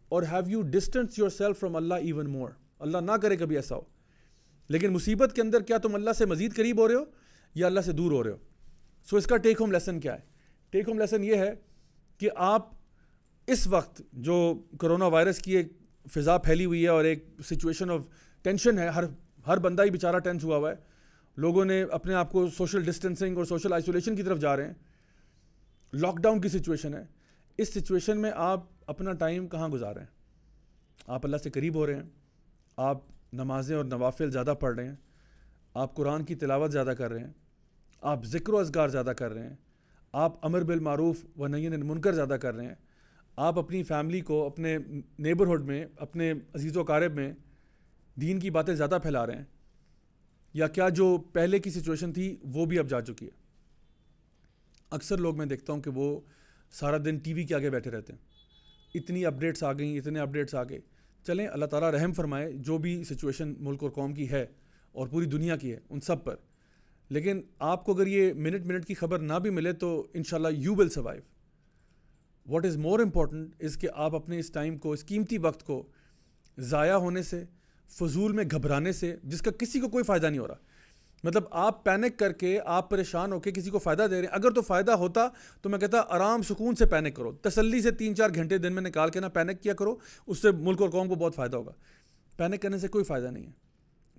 [0.08, 2.50] اور have you distanced yourself from Allah even more
[2.80, 3.80] Allah نہ کرے کبھی ایسا ہو۔
[4.68, 7.04] لیکن مصیبت کے اندر کیا تم اللہ سے مزید قریب ہو رہے ہو
[7.54, 8.36] یا اللہ سے دور ہو رہے ہو؟
[9.10, 10.20] سو اس کا ٹیک ہوم لیسن کیا ہے؟
[10.70, 11.52] ٹیک ہوم لیسن یہ ہے
[12.18, 12.68] کہ آپ
[13.46, 15.68] اس وقت جو کرونا وائرس کی ایک
[16.10, 18.00] فضا پھیلی ہوئی ہے اور ایک سچویشن آف
[18.42, 19.04] ٹینشن ہے، ہر
[19.46, 20.76] ہر بندہ ہی بیچارہ ٹینس ہوا ہوا ہے۔
[21.36, 24.74] لوگوں نے اپنے آپ کو سوشل ڈسٹینسنگ اور سوشل آئسولیشن کی طرف جا رہے ہیں۔
[25.92, 27.04] لاک ڈاؤن کی سچویشن ہے۔
[27.58, 30.08] اس سچویشن میں آپ اپنا ٹائم کہاں گزار رہے ہیں؟
[31.06, 32.02] آپ اللہ سے قریب ہو رہے ہیں۔
[32.78, 32.98] آپ
[33.32, 34.94] نمازیں اور نوافل زیادہ پڑھ رہے ہیں،
[35.74, 37.32] آپ قرآن کی تلاوت زیادہ کر رہے ہیں،
[38.02, 39.56] آپ ذکر و اذکار زیادہ کر رہے ہیں،
[40.14, 42.74] آپ امر بالمعروف و نین منکر زیادہ کر رہے ہیں،
[43.38, 44.76] آپ اپنی فیملی کو، اپنے
[45.18, 47.32] نیبرہڈ میں، اپنے عزیز و قارب میں
[48.16, 49.44] دین کی باتیں زیادہ پھیلا رہے ہیں،
[50.54, 53.38] یا کیا جو پہلے کی سچویشن تھی وہ بھی اب جا چکی ہے؟
[54.90, 56.20] اکثر لوگ میں دیکھتا ہوں کہ وہ
[56.70, 58.20] سارا دن ٹی وی کے آگے بیٹھے رہتے ہیں۔
[58.94, 60.80] اتنی اپڈیٹس آ گئیں، اتنے اپڈیٹس آ گئے۔
[61.26, 64.46] چلیں، اللہ تعالیٰ رحم فرمائے، جو بھی سچویشن ملک اور قوم کی ہے
[64.92, 66.36] اور پوری دنیا کی ہے، ان سب پر۔
[67.08, 70.74] لیکن آپ کو اگر یہ منٹ منٹ کی خبر نہ بھی ملے تو انشاءاللہ you
[70.74, 71.22] will survive
[72.46, 75.86] what is more important is کہ آپ اپنے اس ٹائم کو، اس قیمتی وقت کو
[76.58, 77.44] ضائع ہونے سے،
[77.86, 80.54] فضول میں گھبرانے سے، جس کا کسی کو کوئی فائدہ نہیں ہو رہا۔
[81.22, 84.34] مطلب آپ پینک کر کے آپ پریشان ہو کے کسی کو فائدہ دے رہے ہیں۔
[84.34, 85.28] اگر تو فائدہ ہوتا
[85.62, 88.82] تو میں کہتا آرام سکون سے پینک کرو۔ تسلی سے تین چار گھنٹے دن میں
[88.82, 91.72] نکال کے نا پینک کیا کرو، اس سے ملک اور قوم کو بہت فائدہ ہوگا۔
[92.36, 93.52] پینک کرنے سے کوئی فائدہ نہیں ہے۔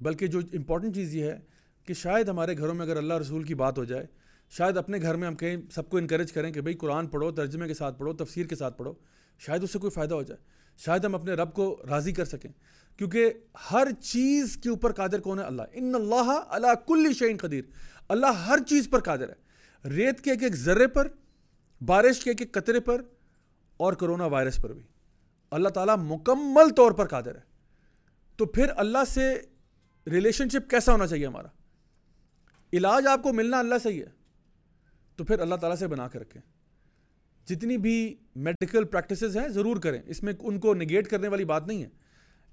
[0.01, 1.39] بلکہ جو امپورٹنٹ چیز یہ ہے
[1.85, 4.05] کہ شاید ہمارے گھروں میں اگر اللہ رسول کی بات ہو جائے،
[4.49, 7.67] شاید اپنے گھر میں ہم کہیں سب کو انکریج کریں کہ بھئی قرآن پڑھو، ترجمے
[7.67, 8.93] کے ساتھ پڑھو، تفسیر کے ساتھ پڑھو،
[9.39, 10.45] شاید اس سے کوئی فائدہ ہو جائے۔
[10.77, 12.51] شاید ہم اپنے رب کو راضی کر سکیں۔
[13.01, 13.33] کیونکہ
[13.71, 17.63] ہر چیز کے اوپر قادر کون ہے؟ اللہ۔ ان اللہ اللہ کل شعین قدیر۔
[18.09, 19.33] اللہ ہر چیز پر قادر ہے۔
[19.89, 21.07] ریت کے ایک ایک ذرے پر،
[21.85, 23.01] بارش کے ایک ایک قطرے پر
[23.77, 24.81] اور کرونا وائرس پر بھی۔
[25.51, 27.41] اللہ تعالیٰ مکمل طور پر قادر ہے۔
[28.37, 29.41] تو پھر اللہ سے
[30.07, 31.47] ریلیشن شپ کیسا ہونا چاہیے ہمارا؟
[32.73, 34.09] علاج آپ کو ملنا اللہ سے ہی ہے۔
[35.15, 36.41] تو پھر اللہ تعالیٰ سے بنا کے رکھیں۔
[37.47, 41.67] جتنی بھی میڈیکل پریکٹسز ہیں، ضرور کریں۔ اس میں ان کو نگیٹ کرنے والی بات
[41.67, 42.00] نہیں ہے۔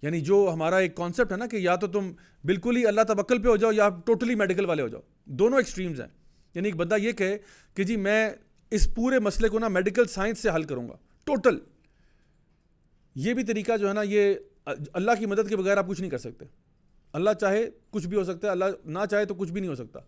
[0.02, 2.12] یعنی جو ہمارا ایک کانسیپٹ ہے نا کہ یا تو تم
[2.44, 6.00] بالکل ہی اللہ تبکل پہ ہو جاؤ یا ٹوٹلی میڈیکل والے ہو جاؤ۔ دونوں ایکسٹریمز
[6.00, 6.08] ہیں۔
[6.54, 7.38] یعنی ایک بندہ یہ کہے
[7.74, 8.30] کہ جی میں
[8.70, 11.58] اس پورے مسئلے کو نا میڈیکل سائنس سے حل کروں گا۔ ٹوٹل
[13.14, 14.34] یہ بھی طریقہ جو ہے نا یہ
[14.92, 16.44] اللہ کی مدد کے بغیر آپ کچھ نہیں کر سکتے۔
[17.12, 19.74] اللہ چاہے کچھ بھی ہو سکتا ہے، اللہ نہ چاہے تو کچھ بھی نہیں ہو
[19.74, 20.00] سکتا۔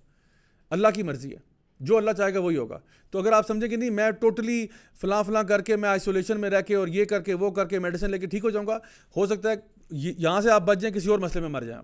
[0.71, 1.39] اللہ کی مرضی ہے۔
[1.81, 2.79] جو اللہ چاہے گا وہی ہوگا۔
[3.11, 4.67] تو اگر آپ سمجھیں کہ نہیں، میں ٹوٹلی
[5.01, 7.69] فلاں فلاں کر کے، میں آئسولیشن میں رہ کے اور یہ کر کے، وہ کر
[7.69, 8.79] کے میڈیسن لے کے ٹھیک ہو جاؤں گا۔
[9.17, 9.55] ہو سکتا ہے
[9.91, 11.83] یہاں سے آپ بچ جائیں، کسی اور مسئلے میں مر جائیں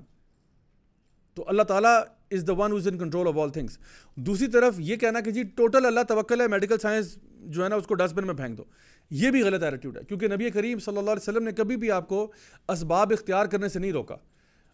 [1.35, 3.79] تو اللہ تعالیٰ is the one was in control of all things
[4.15, 7.77] دوسری طرف یہ کہنا کہ جی ٹوٹل اللہ توکل ہے میڈیکل سائنس جو ہے نا،
[7.77, 8.65] اس کو ڈسٹ بن میں پھینک دو۔
[9.11, 11.91] یہ بھی غلط ایٹیٹیوڈ ہے۔ کیونکہ نبی کریم صلی اللہ علیہ وسلم نے کبھی بھی
[11.91, 12.33] آپ کو
[12.69, 14.17] اسباب اختیار کرنے سے نہیں روکا۔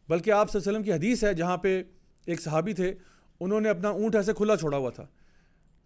[0.08, 1.82] بلکہ آپ صلی اللہ علیہ وسلم کی حدیث ہے، جہاں پہ
[2.26, 2.94] ایک صحابی تھے،
[3.40, 5.06] انہوں نے اپنا اونٹ ایسے کھلا چھوڑا ہوا تھا۔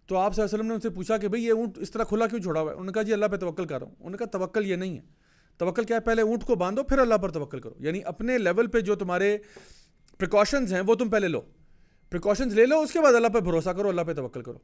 [0.07, 1.91] تو آپ صلی اللہ علیہ وسلم نے ان سے پوچھا کہ بھئی یہ اونٹ اس
[1.91, 3.87] طرح کھلا کیوں چھوڑا ہوا ہے؟ انہوں نے کہا جی اللہ پہ توکل کر رہا
[3.87, 5.01] ہوں۔ انہوں نے کہا، توکل یہ نہیں ہے۔
[5.57, 8.67] توکل کیا ہے؟ پہلے اونٹ کو باندھو، پھر اللہ پر توکل کرو۔ یعنی اپنے لیول
[8.67, 9.37] پہ جو تمہارے
[10.17, 11.41] پریکاشنز ہیں، وہ تم پہلے لو۔
[12.09, 14.57] پریکاشنز لے لو، اس کے بعد اللہ پہ بھروسہ کرو، اللہ پہ توکل کرو۔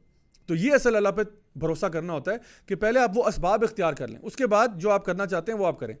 [0.46, 1.22] تو یہ اصل اللہ پہ
[1.56, 4.68] بھروسہ کرنا ہوتا ہے کہ پہلے آپ وہ اسباب اختیار کر لیں۔ اس کے بعد
[4.76, 5.94] جو آپ کرنا چاہتے ہیں، وہ آپ کریں۔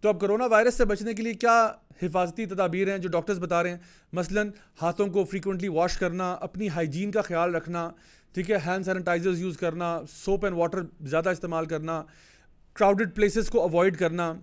[0.00, 3.62] تو اب کرونا وائرس سے بچنے کے لیے کیا حفاظتی تدابیر ہیں جو ڈاکٹرز بتا
[3.62, 3.78] رہے ہیں؟
[4.12, 4.42] مثلا
[4.82, 7.90] ہاتھوں کو فریکوینٹلی واش کرنا، اپنی ہائیجین کا خیال رکھنا،
[8.34, 12.02] ٹھیک ہے؟ ہینڈ سینیٹائزرز یوز کرنا سوپ اینڈ واٹر زیادہ استعمال کرنا۔
[12.80, 14.34] کراؤڈڈ پلیسز کو اوائڈ کرنا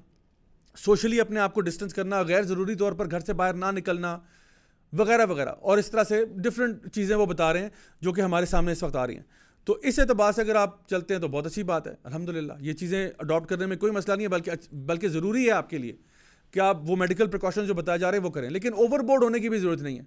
[0.78, 4.20] سوشلی اپنے آپ کو ڈسٹنس کرنا، غیر ضروری طور پر گھر سے باہر نہ نکلنا،
[4.94, 7.70] وغیرہ وغیرہ۔ اور اس طرح سے ڈفرینٹ چیزیں وہ بتا رہے ہیں
[8.02, 9.24] جو کہ ہمارے سامنے اس وقت آ رہی ہیں۔
[9.66, 12.54] تو اس اعتبار سے اگر آپ چلتے ہیں تو بہت اچھی بات ہے الحمد للہ
[12.60, 15.78] یہ چیزیں اڈاپٹ کرنے میں کوئی مسئلہ نہیں ہے، بلکہ بلکہ ضروری ہے آپ کے
[15.78, 15.96] لیے
[16.52, 19.24] کہ آپ وہ میڈیکل پریکاشن جو بتائے جا رہے ہیں وہ کریں۔ لیکن اوور بورڈ
[19.24, 20.04] ہونے کی بھی ضرورت نہیں ہے۔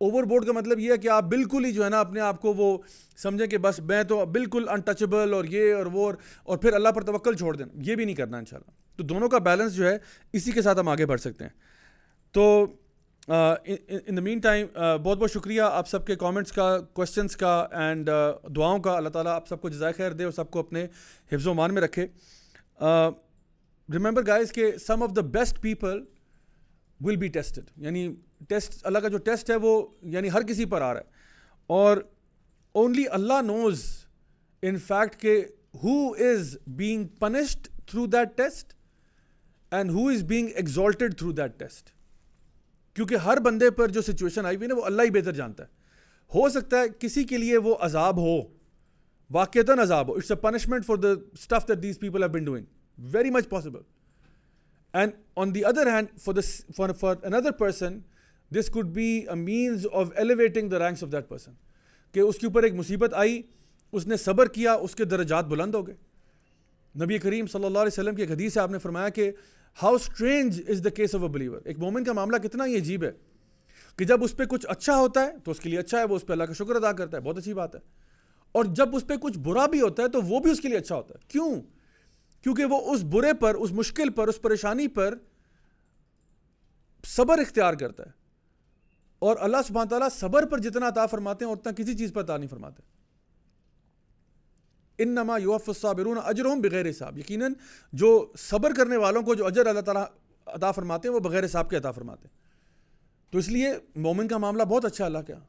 [0.00, 2.40] اوور بورڈ کا مطلب یہ ہے کہ آپ بالکل ہی جو ہے نا اپنے آپ
[2.40, 2.76] کو وہ
[3.16, 7.02] سمجھیں کہ بس میں تو بالکل انٹچبل اور یہ اور وہ اور پھر اللہ پر
[7.02, 9.96] توکل چھوڑ دیں۔ یہ بھی نہیں کرنا انشاءاللہ تو دونوں کا بیلنس جو ہے
[10.32, 11.50] اسی کے ساتھ ہم آگے بڑھ سکتے ہیں۔
[12.32, 12.66] تو
[13.28, 14.66] ان دا مین ٹائم
[15.02, 18.10] بہت بہت شکریہ آپ سب کے کامنٹس کا کوشچنس کا اینڈ
[18.56, 20.86] دعاؤں کا۔ اللہ تعالیٰ آپ سب کو جزائے خیر دے اور سب کو اپنے
[21.32, 22.06] حفظ و مان میں رکھے۔
[23.88, 26.02] ریمبر گائز کہ some of the best people
[27.00, 28.14] will be tested یعنی
[28.48, 31.04] ٹیسٹ، اللہ کا جو ٹیسٹ ہے وہ یعنی ہر کسی پر آ رہا ہے۔
[31.66, 31.96] اور
[32.72, 33.84] only Allah nose
[34.62, 35.44] in fact کہ
[35.84, 38.72] who is being punished through that test
[39.70, 41.90] and who is being exalted through that test
[42.94, 45.68] کیونکہ ہر بندے پر جو سچویشن آئی ہوئی نا، وہ اللہ ہی بہتر جانتا ہے۔
[46.34, 48.36] ہو سکتا ہے کسی کے لیے وہ عذاب ہو،
[49.30, 52.66] واقعتاً عذاب ہو۔ It's a punishment for the stuff that these people have been doing
[52.98, 53.80] very much possible
[54.92, 57.98] and on the other hand for the for for another person
[58.54, 61.52] this could be a means of elevating the ranks of that person
[62.12, 63.42] کہ اس کے اوپر ایک مصیبت آئی،
[63.92, 65.94] اس نے صبر کیا، اس کے درجات بلند ہو گئے۔
[67.04, 69.32] نبی کریم صلی اللہ علیہ وسلم کی ایک حدیث سے آپ نے فرمایا کہ
[69.82, 73.04] how strange is the case of a believer ایک مومن کا معاملہ کتنا ہی عجیب
[73.04, 73.10] ہے
[73.96, 76.16] کہ جب اس پہ کچھ اچھا ہوتا ہے تو اس کے لیے اچھا ہے، وہ
[76.16, 77.80] اس پہ اللہ کا شکر ادا کرتا ہے۔ بہت اچھی بات ہے۔
[78.52, 80.78] اور جب اس پہ کچھ برا بھی ہوتا ہے تو وہ بھی اس کے لیے
[80.78, 81.60] اچھا ہوتا ہے۔ کیوں؟
[82.42, 85.14] کیونکہ وہ اس برے پر، اس مشکل پر، اس پریشانی پر
[87.06, 88.10] صبر اختیار کرتا ہے۔
[89.18, 92.36] اور اللہ سبحانہ تعالیٰ صبر پر جتنا عطا فرماتے ہیں اتنا کسی چیز پر عطا
[92.36, 92.82] نہیں فرماتے۔
[94.98, 97.52] ان نما یوف الصابرون اجرہم بغیر حساب۔ یقیناً
[97.92, 100.04] جو صبر کرنے والوں کو جو اجر اللہ تعالیٰ
[100.46, 102.40] عطا فرماتے ہیں، وہ بغیر حساب کے عطا فرماتے ہیں۔
[103.32, 105.46] تو اس لیے مومن کا معاملہ بہت اچھا اللہ کیا ہاں۔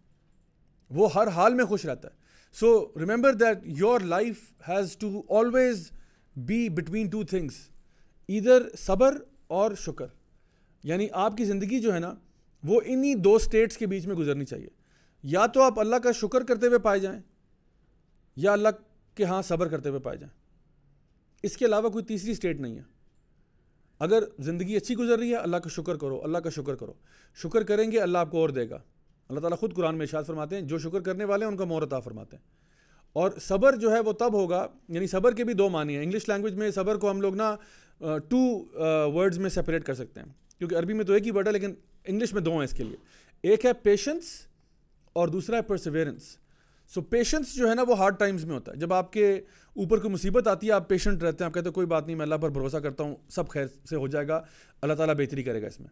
[0.90, 2.14] وہ ہر حال میں خوش رہتا ہے۔
[2.54, 5.92] So remember that your life has to always
[6.36, 7.56] be between two things
[8.30, 9.18] ادھر صبر
[9.48, 10.06] اور شکر.
[10.84, 12.14] یعنی آپ کی زندگی جو ہے نا،
[12.64, 14.68] وہ انہی دو سٹیٹس کے بیچ میں گزرنی چاہیے.
[15.24, 17.20] یا تو آپ اللہ کا شکر کرتے ہوئے پائے جائیں،
[18.38, 18.70] یا اللہ
[19.18, 20.34] کہ ہاں صبر کرتے ہوئے پائے جائیں.
[21.44, 22.84] اس کے علاوہ کوئی تیسری سٹیٹ نہیں ہے.
[24.02, 26.94] اگر زندگی اچھی گزر رہی ہے، اللہ کا شکر کرو، اللہ کا شکر کرو.
[27.38, 28.80] شکر کریں گے، اللہ آپ کو اور دے گا.
[29.30, 31.66] اللہ تعالیٰ خود قرآن میں اشاد فرماتے ہیں، جو شکر کرنے والے ہیں، ان کا
[31.66, 32.44] مورتا فرماتے ہیں.
[33.14, 36.30] اور صبر جو ہے وہ تب ہوگا یعنی صبر کے بھی دو معنی ہیں۔ انگلش
[36.30, 37.56] لینگویج میں صبر کو ہم لوگ نا
[38.00, 38.66] ٹو
[39.14, 41.74] ورڈز میں سپریٹ کر سکتے ہیں۔ کیونکہ عربی میں تو ایک ہی ورڈ ہے، لیکن
[42.06, 42.98] انگلش میں دو ہیں اس کے لیے۔
[43.44, 44.24] ایک ہے پیشنس
[45.14, 46.38] اور دوسرا ہے پرسیویرنس
[46.88, 49.34] سو پیشنس جو ہے نا، وہ ہارڈ ٹائمز میں ہوتا ہے۔ جب آپ کے
[49.76, 52.16] اوپر کوئی مصیبت آتی ہے، آپ پیشنٹ رہتے ہیں، آپ کہتے ہیں کوئی بات نہیں،
[52.16, 54.42] میں اللہ پر بھروسہ کرتا ہوں، سب خیر سے ہو جائے گا،
[54.82, 55.90] اللہ تعالیٰ بہتری کرے گا اس میں۔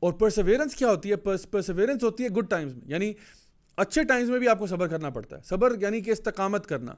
[0.00, 1.16] اور پرسیویرنس کیا ہوتی ہے؟
[1.50, 3.12] پرسیویرنس ہوتی ہے گڈ ٹائمز میں۔ یعنی
[3.78, 6.94] اچھے ٹائمز میں بھی آپ کو صبر کرنا پڑتا ہے۔ صبر یعنی کہ استقامت کرنا۔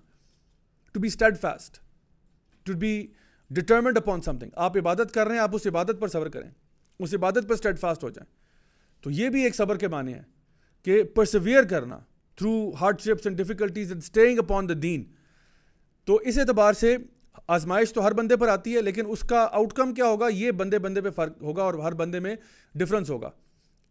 [0.93, 1.09] To be
[1.41, 1.79] steadfast
[2.65, 3.07] to be
[3.51, 6.51] determined upon something آپ عبادت کر رہے ہیں، آپ اس عبادت پر صبر کریں۔
[6.99, 8.27] اس عبادت پر اسٹیڈ فاسٹ ہو جائیں۔
[9.03, 10.23] تو یہ بھی ایک صبر کے معنی ہے
[10.83, 11.99] کہ پرسیویئر کرنا
[12.37, 15.05] through hardships and difficulties and staying upon the دین
[16.05, 16.97] تو اس اعتبار سے
[17.49, 20.51] آزمائش تو ہر بندے پر آتی ہے، لیکن اس کا آؤٹ کم کیا ہوگا؟ یہ
[20.51, 22.37] بندے بندے پہ فرق ہوگا اور ہر بندے میں
[22.75, 23.31] ڈفرینس ہوگا۔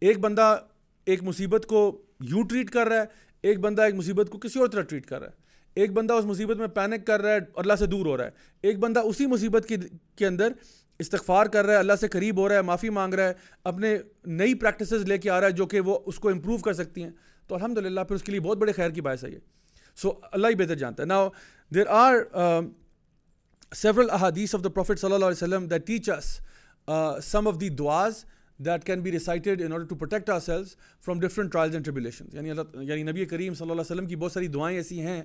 [0.00, 0.58] ایک بندہ
[1.04, 3.04] ایک مصیبت کو یوں ٹریٹ کر رہا ہے،
[3.42, 5.32] ایک بندہ ایک مصیبت کو کسی اور طرح ٹریٹ کر رہا ہے۔
[5.74, 8.30] ایک بندہ اس مصیبت میں پینک کر رہا ہے، اللہ سے دور ہو رہا ہے۔
[8.62, 9.76] ایک بندہ اسی مصیبت کی
[10.16, 10.52] کے اندر
[10.98, 13.32] استغفار کر رہا ہے، اللہ سے قریب ہو رہا ہے، معافی مانگ رہا ہے،
[13.64, 16.72] اپنے نئی پریکٹسز لے کے آ رہا ہے جو کہ وہ اس کو امپروو کر
[16.72, 17.10] سکتی ہیں۔
[17.48, 19.38] تو الحمد للہ پھر اس کے لیے بہت بڑے خیر کی باعث ہے یہ۔
[19.96, 21.28] سو اللہ ہی بہتر جانتا ہے۔ نا
[21.74, 22.14] دیر آر
[23.74, 26.38] سیورل احادیث آف دا پروفٹ صلی اللہ علیہ وسلم that teaches
[27.22, 28.24] some of the دعاز
[28.64, 32.50] that can be recited in order to protect ourselves from different trials and tribulation یعنی
[32.50, 35.22] اللہ یعنی نبی کریم صلی اللہ علیہ وسلم کی بہت ساری دعائیں ایسی ہیں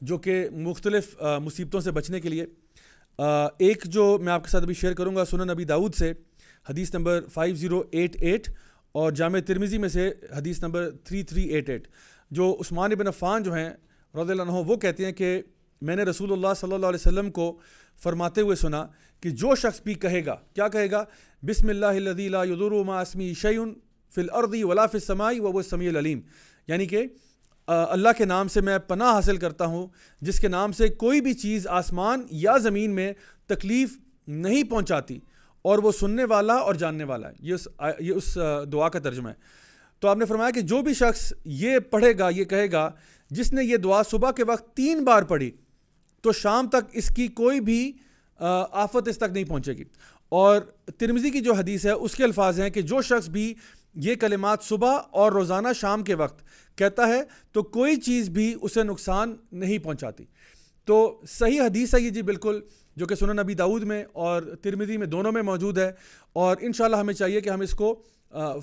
[0.00, 2.46] جو کہ مختلف مصیبتوں سے بچنے کے لیے۔
[3.58, 6.12] ایک جو میں آپ کے ساتھ ابھی شیئر کروں گا سنن نبی داؤد سے،
[6.66, 8.48] حدیث نمبر فائیو زیرو ایٹ ایٹ،
[8.94, 11.86] اور جامع ترمیزی میں سے حدیث نمبر 3388
[12.30, 15.40] جو عثمان ابن عفان جو ہیں رضی اللہ عنہ، وہ کہتے ہیں کہ
[15.82, 17.52] میں نے رسول اللہ صلی اللہ علیہ وسلم کو
[18.00, 18.86] فرماتے ہوئے سنا
[19.22, 21.04] کہ جو شخص بھی کہے گا، کیا کہے گا؟
[21.42, 23.58] بسم اللہ الذی لا یضر ما اسمی شیء
[24.12, 26.20] فی الارض ولا فی السماء وهو السمیع العلیم۔
[26.68, 27.04] یعنی کہ
[27.68, 29.86] اللہ کے نام سے میں پناہ حاصل کرتا ہوں،
[30.20, 33.12] جس کے نام سے کوئی بھی چیز آسمان یا زمین میں
[33.46, 33.96] تکلیف
[34.28, 35.18] نہیں پہنچاتی،
[35.64, 37.68] اور وہ سننے والا اور جاننے والا ہے۔ یہ اس
[38.00, 38.36] یہ اس
[38.72, 39.34] دعا کا ترجمہ ہے۔
[40.02, 42.90] تو آپ نے فرمایا کہ جو بھی شخص یہ پڑھے گا، یہ کہے گا،
[43.30, 45.50] جس نے یہ دعا صبح کے وقت تین بار پڑھی،
[46.20, 47.92] تو شام تک اس کی کوئی بھی
[48.72, 49.84] آفت اس تک نہیں پہنچے گی۔
[50.28, 50.60] اور
[50.98, 53.54] ترمزی کی جو حدیث ہے، اس کے الفاظ ہیں کہ جو شخص بھی
[53.94, 56.44] یہ کلمات صبح اور روزانہ شام کے وقت
[56.76, 60.24] کہتا ہے، تو کوئی چیز بھی اسے نقصان نہیں پہنچاتی۔
[60.84, 62.60] تو صحیح حدیث ہے یہ جی بالکل،
[62.96, 65.92] جو کہ سنن نبی داود میں اور ترمیدی میں دونوں میں موجود ہے۔
[66.32, 68.02] اور انشاءاللہ ہمیں چاہیے کہ ہم اس کو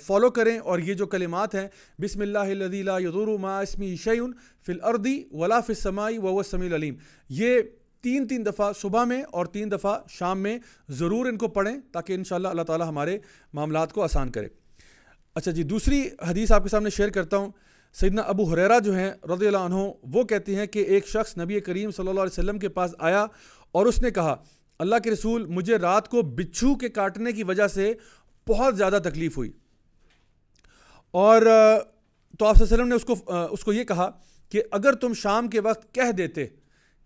[0.01, 1.67] فالو کریں اور یہ جو کلمات ہیں،
[1.99, 4.33] بسم اللہ لا یدور ما اسمی شیون
[4.65, 6.95] فی الاردی ولا فی السمائی و سمی العلیم۔
[7.29, 7.59] یہ
[8.01, 10.59] تین تین دفعہ صبح میں اور تین دفعہ شام میں
[10.89, 13.17] ضرور ان کو پڑھیں تاکہ انشاءاللہ اللہ تعالی ہمارے
[13.53, 14.47] معاملات کو آسان کرے۔
[15.35, 17.51] اچھا جی دوسری حدیث آپ کے سامنے شیئر کرتا ہوں۔
[17.93, 19.75] سیدنا ابو حریرہ جو ہیں رضی اللہ عنہ،
[20.13, 23.25] وہ کہتے ہیں کہ ایک شخص نبی کریم صلی اللہ علیہ وسلم کے پاس آیا
[23.71, 24.35] اور اس نے کہا،
[24.79, 27.93] اللہ کے رسول، مجھے رات کو بچھو کے کاٹنے کی وجہ سے
[28.47, 29.51] بہت زیادہ تکلیف ہوئی۔
[31.11, 31.41] اور
[32.39, 33.15] تو آپ وسلم نے اس کو
[33.51, 34.09] اس کو یہ کہا
[34.49, 36.45] کہ اگر تم شام کے وقت کہہ دیتے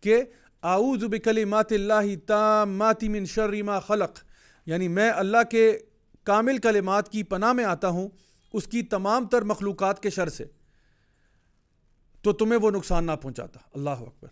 [0.01, 0.21] کہ
[0.63, 4.19] اعوذ بکلمات اللہ تامات من شر ما خلق۔
[4.65, 5.77] یعنی میں اللہ کے
[6.23, 8.07] کامل کلمات کی پناہ میں آتا ہوں،
[8.53, 10.45] اس کی تمام تر مخلوقات کے شر سے۔
[12.21, 14.27] تو تمہیں وہ نقصان نہ پہنچاتا۔ اللہ اکبر۔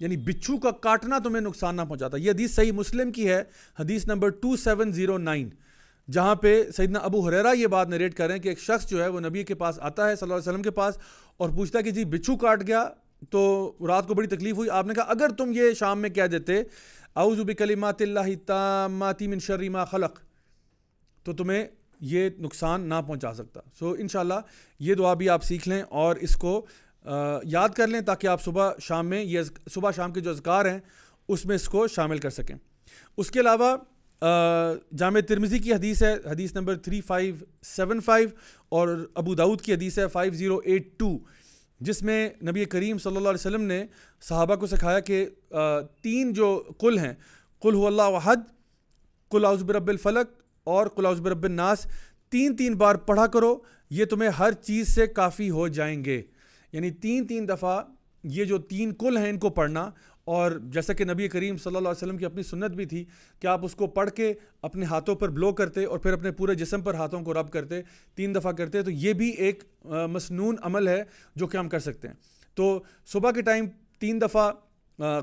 [0.00, 3.42] یعنی بچھو کا کاٹنا تمہیں نقصان نہ پہنچاتا۔ یہ حدیث صحیح مسلم کی ہے،
[3.80, 5.48] حدیث نمبر 2709
[6.10, 9.02] جہاں پہ سیدنا ابو حریرہ یہ بات نریٹ کر رہے ہیں کہ ایک شخص جو
[9.02, 10.98] ہے وہ نبی کے پاس آتا ہے صلی اللہ علیہ وسلم کے پاس
[11.36, 12.88] اور پوچھتا ہے کہ جی بچھو کاٹ گیا؟
[13.30, 16.26] تو رات کو بڑی تکلیف ہوئی۔ آپ نے کہا، اگر تم یہ شام میں کہہ
[16.26, 16.62] دیتے،
[17.16, 20.18] اعوذ بکلمات اللہ تامات من شر ما خلق،
[21.26, 21.64] تو تمہیں
[22.00, 24.40] یہ نقصان نہ پہنچا سکتا۔ سو انشاءاللہ،
[24.80, 26.64] یہ دعا بھی آپ سیکھ لیں اور اس کو
[27.44, 30.78] یاد کر لیں تاکہ آپ صبح شام میں یہ صبح شام کے جو اذکار ہیں،
[31.28, 32.54] اس میں اس کو شامل کر سکیں۔
[33.16, 33.76] اس کے علاوہ
[34.98, 38.28] جامع ترمزی کی حدیث ہے، حدیث نمبر 3575
[38.68, 41.16] اور ابو داود کی حدیث ہے 5082
[41.84, 43.84] جس میں نبی کریم صلی اللہ علیہ وسلم نے
[44.22, 45.26] صحابہ کو سکھایا کہ
[46.02, 47.12] تین جو قل ہیں،
[47.62, 48.36] قل ہو اللہ وحد،
[49.28, 50.30] قل اعوذ برب الفلق
[50.64, 51.86] اور قل اعوذ برب الناس،
[52.32, 53.56] تین تین بار پڑھا کرو،
[53.90, 56.22] یہ تمہیں ہر چیز سے کافی ہو جائیں گے۔
[56.72, 57.80] یعنی تین تین دفعہ
[58.24, 59.90] یہ جو تین کل ہیں ان کو پڑھنا
[60.24, 63.04] اور جیسا کہ نبی کریم صلی اللہ علیہ وسلم کی اپنی سنت بھی تھی
[63.40, 64.32] کہ آپ اس کو پڑھ کے
[64.62, 67.80] اپنے ہاتھوں پر بلو کرتے اور پھر اپنے پورے جسم پر ہاتھوں کو رب کرتے،
[68.18, 71.02] تین دفعہ کرتے، تو یہ بھی ایک مسنون عمل ہے
[71.36, 72.14] جو کہ ہم کر سکتے ہیں۔
[72.56, 72.78] تو
[73.12, 73.66] صبح کے ٹائم
[74.00, 74.50] تین دفعہ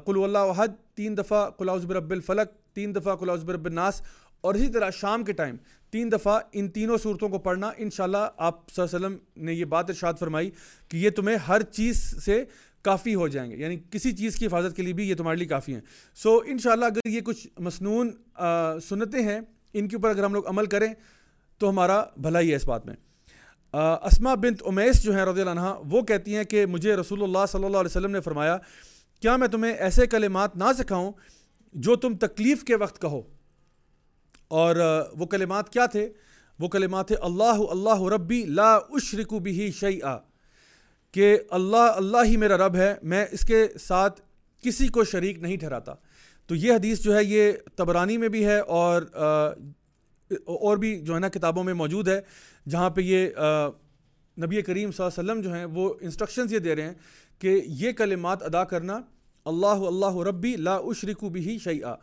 [0.05, 4.01] قلو اللہ وحد تین دفعہ قلاؤز برب الفلق، تین دفعہ قلاؤز برب الناس
[4.43, 5.55] اور اسی طرح شام کے ٹائم
[5.93, 9.65] تین دفعہ ان تینوں صورتوں کو پڑھنا۔ انشاءاللہ آپ صلی اللہ علیہ وسلم نے یہ
[9.65, 10.49] بات ارشاد فرمائی
[10.89, 12.43] کہ یہ تمہیں ہر چیز سے
[12.83, 15.47] کافی ہو جائیں گے یعنی کسی چیز کی حفاظت کے لیے بھی یہ تمہارے لیے
[15.47, 15.81] کافی ہیں۔
[16.17, 18.11] سو انشاءاللہ اگر یہ کچھ مصنون
[18.87, 19.39] سنتیں ہیں،
[19.73, 20.93] ان کے اوپر اگر ہم لوگ عمل کریں
[21.61, 22.95] تو ہمارا بھلائی ہے اس بات میں۔
[23.73, 27.45] اسما بنت امیس جو ہیں رضی اللہ عنہ، وہ کہتی ہیں کہ مجھے رسول اللہ
[27.51, 28.57] صلی اللہ علیہ وسلم نے فرمایا،
[29.21, 31.11] کیا میں تمہیں ایسے کلمات نہ سکھاؤں
[31.75, 33.21] جو تم تکلیف کے وقت کہو؟
[34.47, 34.75] اور
[35.17, 36.07] وہ کلمات کیا تھے؟
[36.59, 40.17] وہ کلمات تھے، اللہ اللہ ربی لا اشرکو بھی شیئا.
[41.11, 44.21] کہ اللہ اللہ ہی میرا رب ہے، میں اس کے ساتھ
[44.63, 45.93] کسی کو شریک نہیں ٹھہراتا۔
[46.49, 49.01] تو یہ حدیث جو ہے، یہ تبرانی میں بھی ہے اور
[50.31, 52.19] اور بھی جو ہے نا کتابوں میں موجود ہے،
[52.65, 53.29] جہاں پہ یہ
[54.37, 56.93] نبی کریم صلی اللہ علیہ وسلم جو ہیں، وہ انسٹرکشنز یہ دے رہے ہیں
[57.41, 58.99] کہ یہ کلمات ادا کرنا،
[59.45, 61.95] اللہ اللہ ربی لا اشرکو بھی شیئا،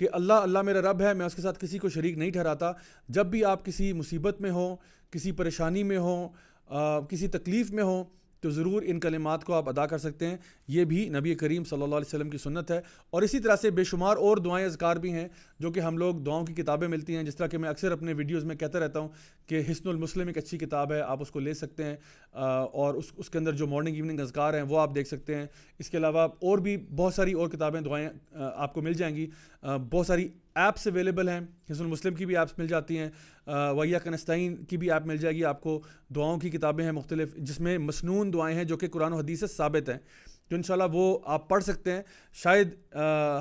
[0.00, 2.72] کہ اللہ اللہ میرا رب ہے، میں اس کے ساتھ کسی کو شریک نہیں ٹھہراتا۔
[3.08, 4.76] جب بھی آپ کسی مصیبت میں ہوں،
[5.12, 6.28] کسی پریشانی میں ہوں
[7.10, 8.04] کسی تکلیف میں ہوں
[8.40, 10.36] تو ضرور ان کلمات کو آپ ادا کر سکتے ہیں۔
[10.68, 13.70] یہ بھی نبی کریم صلی اللہ علیہ وسلم کی سنت ہے۔ اور اسی طرح سے
[13.70, 17.16] بے شمار اور دعائیں اذکار بھی ہیں جو کہ ہم لوگ دعاؤں کی کتابیں ملتی
[17.16, 19.08] ہیں۔ جس طرح کہ میں اکثر اپنے ویڈیوز میں کہتا رہتا ہوں
[19.46, 21.96] کہ حسن المسلم ایک اچھی کتاب ہے، آپ اس کو لے سکتے ہیں۔
[22.72, 25.46] اور اس اس کے اندر جو مارننگ ایوننگ اذکار ہیں وہ آپ دیکھ سکتے ہیں۔
[25.78, 29.26] اس کے علاوہ اور بھی بہت ساری اور کتابیں، دعائیں آپ کو مل جائیں گی۔
[29.90, 30.28] بہت ساری
[30.60, 33.08] ایپس اویلیبل ہیں حسن المسلم کی بھی ایپس مل جاتی ہیں
[33.76, 35.80] ویا کنستین کی بھی ایپ مل جائے گی، آپ کو
[36.14, 39.40] دعاؤں کی کتابیں ہیں مختلف، جس میں مصنون دعائیں ہیں جو کہ قرآن و حدیث
[39.40, 39.98] سے ثابت ہیں۔
[40.48, 42.02] تو انشاءاللہ وہ آپ پڑھ سکتے ہیں۔
[42.34, 42.68] شاید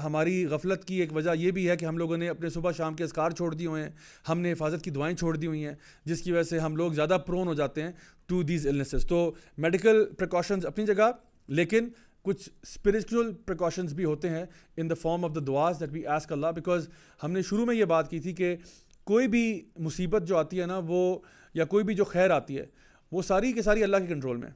[0.04, 2.94] ہماری غفلت کی ایک وجہ یہ بھی ہے کہ ہم لوگوں نے اپنے صبح شام
[2.96, 3.90] کے اذکار چھوڑ دیے ہوئے ہیں،
[4.30, 5.74] ہم نے حفاظت کی دعائیں چھوڑ دی ہوئی ہیں،
[6.06, 7.92] جس کی وجہ سے ہم لوگ زیادہ پرون ہو جاتے ہیں
[8.30, 11.12] ٹو دیز النیسز تو میڈیکل پریکاشنز اپنی جگہ،
[11.50, 11.88] لیکن
[12.24, 14.46] کچھ اسپریچول پریکاشنز بھی ہوتے ہیں
[14.78, 16.88] in the form of the دعاز that we ask Allah because
[17.24, 18.56] ہم نے شروع میں یہ بات کی تھی کہ
[19.04, 21.20] کوئی بھی مصیبت جو آتی ہے نا وہ
[21.54, 22.66] یا کوئی بھی جو خیر آتی ہے
[23.12, 24.50] وہ ساری کے ساری اللہ کے کنٹرول میں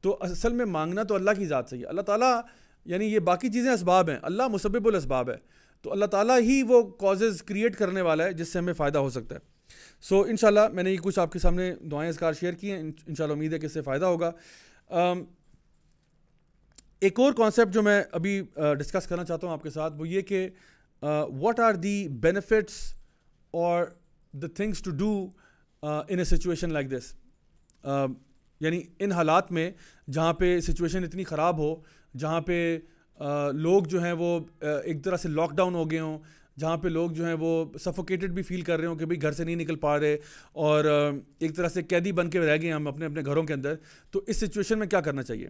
[0.00, 2.40] تو اصل میں مانگنا تو اللہ کی ذات سے ہی ہے۔ اللہ تعالیٰ
[2.84, 5.36] یعنی یہ باقی چیزیں اسباب ہیں۔ اللہ مسبب الاسباب ہے۔
[5.82, 9.10] تو اللہ تعالیٰ ہی وہ کازز کریٹ کرنے والا ہے جس سے ہمیں فائدہ ہو
[9.10, 9.40] سکتا ہے۔
[10.02, 12.78] سو so, انشاءاللہ میں نے یہ کچھ آپ کے سامنے دعائیں اذکار شیئر کی ہیں۔
[12.78, 14.30] انشاءاللہ امید ہے کہ اس سے فائدہ ہوگا۔
[17.02, 18.40] ایک اور کانسیپٹ جو میں ابھی
[18.78, 20.48] ڈسکس کرنا چاہتا ہوں آپ کے ساتھ، وہ یہ کہ
[21.40, 22.74] واٹ آر دی بینیفٹس
[23.54, 23.84] اور
[24.34, 25.12] the things to do
[25.82, 27.12] in a situation like this
[28.60, 29.70] یعنی ان حالات میں
[30.08, 31.74] جہاں پہ سچویشن اتنی خراب ہو،
[32.14, 32.78] جہاں پہ
[33.54, 36.18] لوگ جو ہیں وہ ایک طرح سے لاک ڈاؤن ہو گئے ہوں
[36.58, 39.32] جہاں پہ لوگ جو ہیں وہ سفوکیٹڈ بھی فیل کر رہے ہوں کہ بھائی گھر
[39.32, 40.16] سے نہیں نکل پا رہے
[40.52, 40.84] اور
[41.38, 43.74] ایک طرح سے قیدی بن کے رہ گئے ہم اپنے اپنے گھروں کے اندر۔
[44.10, 45.48] تو اس سچویشن میں کیا کرنا چاہیے؟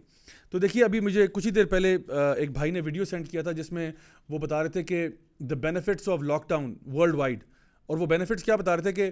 [0.50, 1.96] تو دیکھیے، ابھی مجھے کچھ ہی دیر پہلے
[2.36, 3.90] ایک بھائی نے ویڈیو سینڈ کیا تھا جس میں
[4.28, 6.74] وہ بتا رہے تھے کہ the benefits of lockdown
[7.14, 7.44] worldwide
[7.86, 9.10] اور وہ بینیفٹس کیا بتا رہے تھے کہ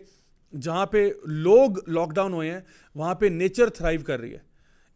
[0.60, 2.60] جہاں پہ لوگ لاک ڈاؤن ہوئے ہیں،
[2.94, 4.48] وہاں پہ نیچر تھرائیو کر رہی ہے۔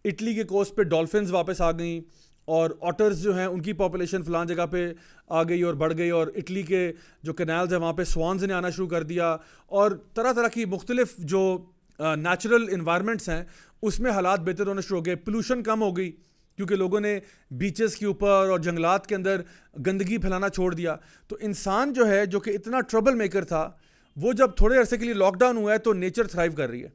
[0.04, 2.00] اٹلی کے کوسٹ پہ ڈولفنز واپس آ گئیں۔
[2.44, 4.92] اور آٹرز جو ہیں، ان کی پاپولیشن فلان جگہ پہ
[5.28, 8.52] آ گئی اور بڑھ گئی اور اٹلی کے جو کینالز ہیں، وہاں پہ سوانز نے
[8.52, 11.64] آنا شروع کر دیا اور طرح طرح کی مختلف جو
[11.98, 13.44] نیچرل انوائرمنٹس ہیں،
[13.82, 16.12] اس میں حالات بہتر ہونے شروع ہو گئے۔ پولوشن کم ہو گئی
[16.56, 19.40] کیونکہ لوگوں نے بیچز کے اوپر اور جنگلات کے اندر
[19.86, 20.96] گندگی پھیلانا چھوڑ دیا۔
[21.28, 23.70] تو انسان جو ہے، جو کہ اتنا ٹربل میکر تھا،
[24.16, 26.84] وہ جب تھوڑے عرصے کے لیے لاک ڈاؤن ہوا ہے تو نیچر تھرائیو کر رہی
[26.84, 26.88] ہے۔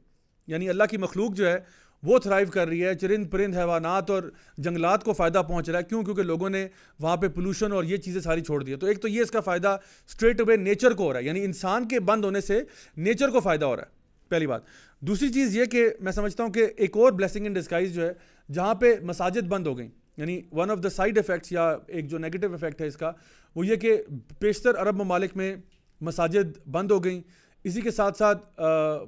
[0.46, 1.58] یعنی اللہ کی مخلوق جو ہے
[2.02, 4.22] وہ تھرائیو کر رہی ہے، چرند پرند حیوانات اور
[4.58, 6.68] جنگلات کو فائدہ پہنچ رہا ہے۔ کیوں؟ کیونکہ لوگوں نے
[7.00, 9.40] وہاں پہ پولوشن اور یہ چیزیں ساری چھوڑ دی تو ایک تو یہ اس کا
[9.40, 9.76] فائدہ
[10.08, 12.62] اسٹریٹ اوے نیچر کو ہو رہا ہے۔ یعنی انسان کے بند ہونے سے
[12.96, 13.88] نیچر کو فائدہ ہو رہا ہے۔
[14.28, 14.60] پہلی بات۔
[15.00, 18.12] دوسری چیز یہ کہ میں سمجھتا ہوں کہ ایک اور بلیسنگ ان ڈسکائز جو ہے،
[18.52, 22.18] جہاں پہ مساجد بند ہو گئیں۔ یعنی one of the side effects یا ایک جو
[22.18, 23.12] نیگیٹو افیکٹ ہے اس کا،
[23.54, 24.02] وہ یہ کہ
[24.40, 25.56] بیشتر عرب ممالک میں
[26.00, 27.20] مساجد بند ہو گئیں۔
[27.64, 28.60] اسی کے ساتھ ساتھ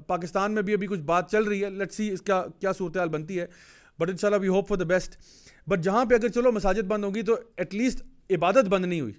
[0.06, 3.08] پاکستان میں بھی ابھی کچھ بات چل رہی ہے۔ لیٹ سی اس کا کیا صورتحال
[3.08, 3.46] بنتی ہے۔
[3.98, 5.16] بٹ ان شاء Allah we hope for the best
[5.66, 9.12] but جہاں پہ اگر چلو مساجد بند ہوگی تو ایٹ لیسٹ عبادت بند نہیں ہوئی۔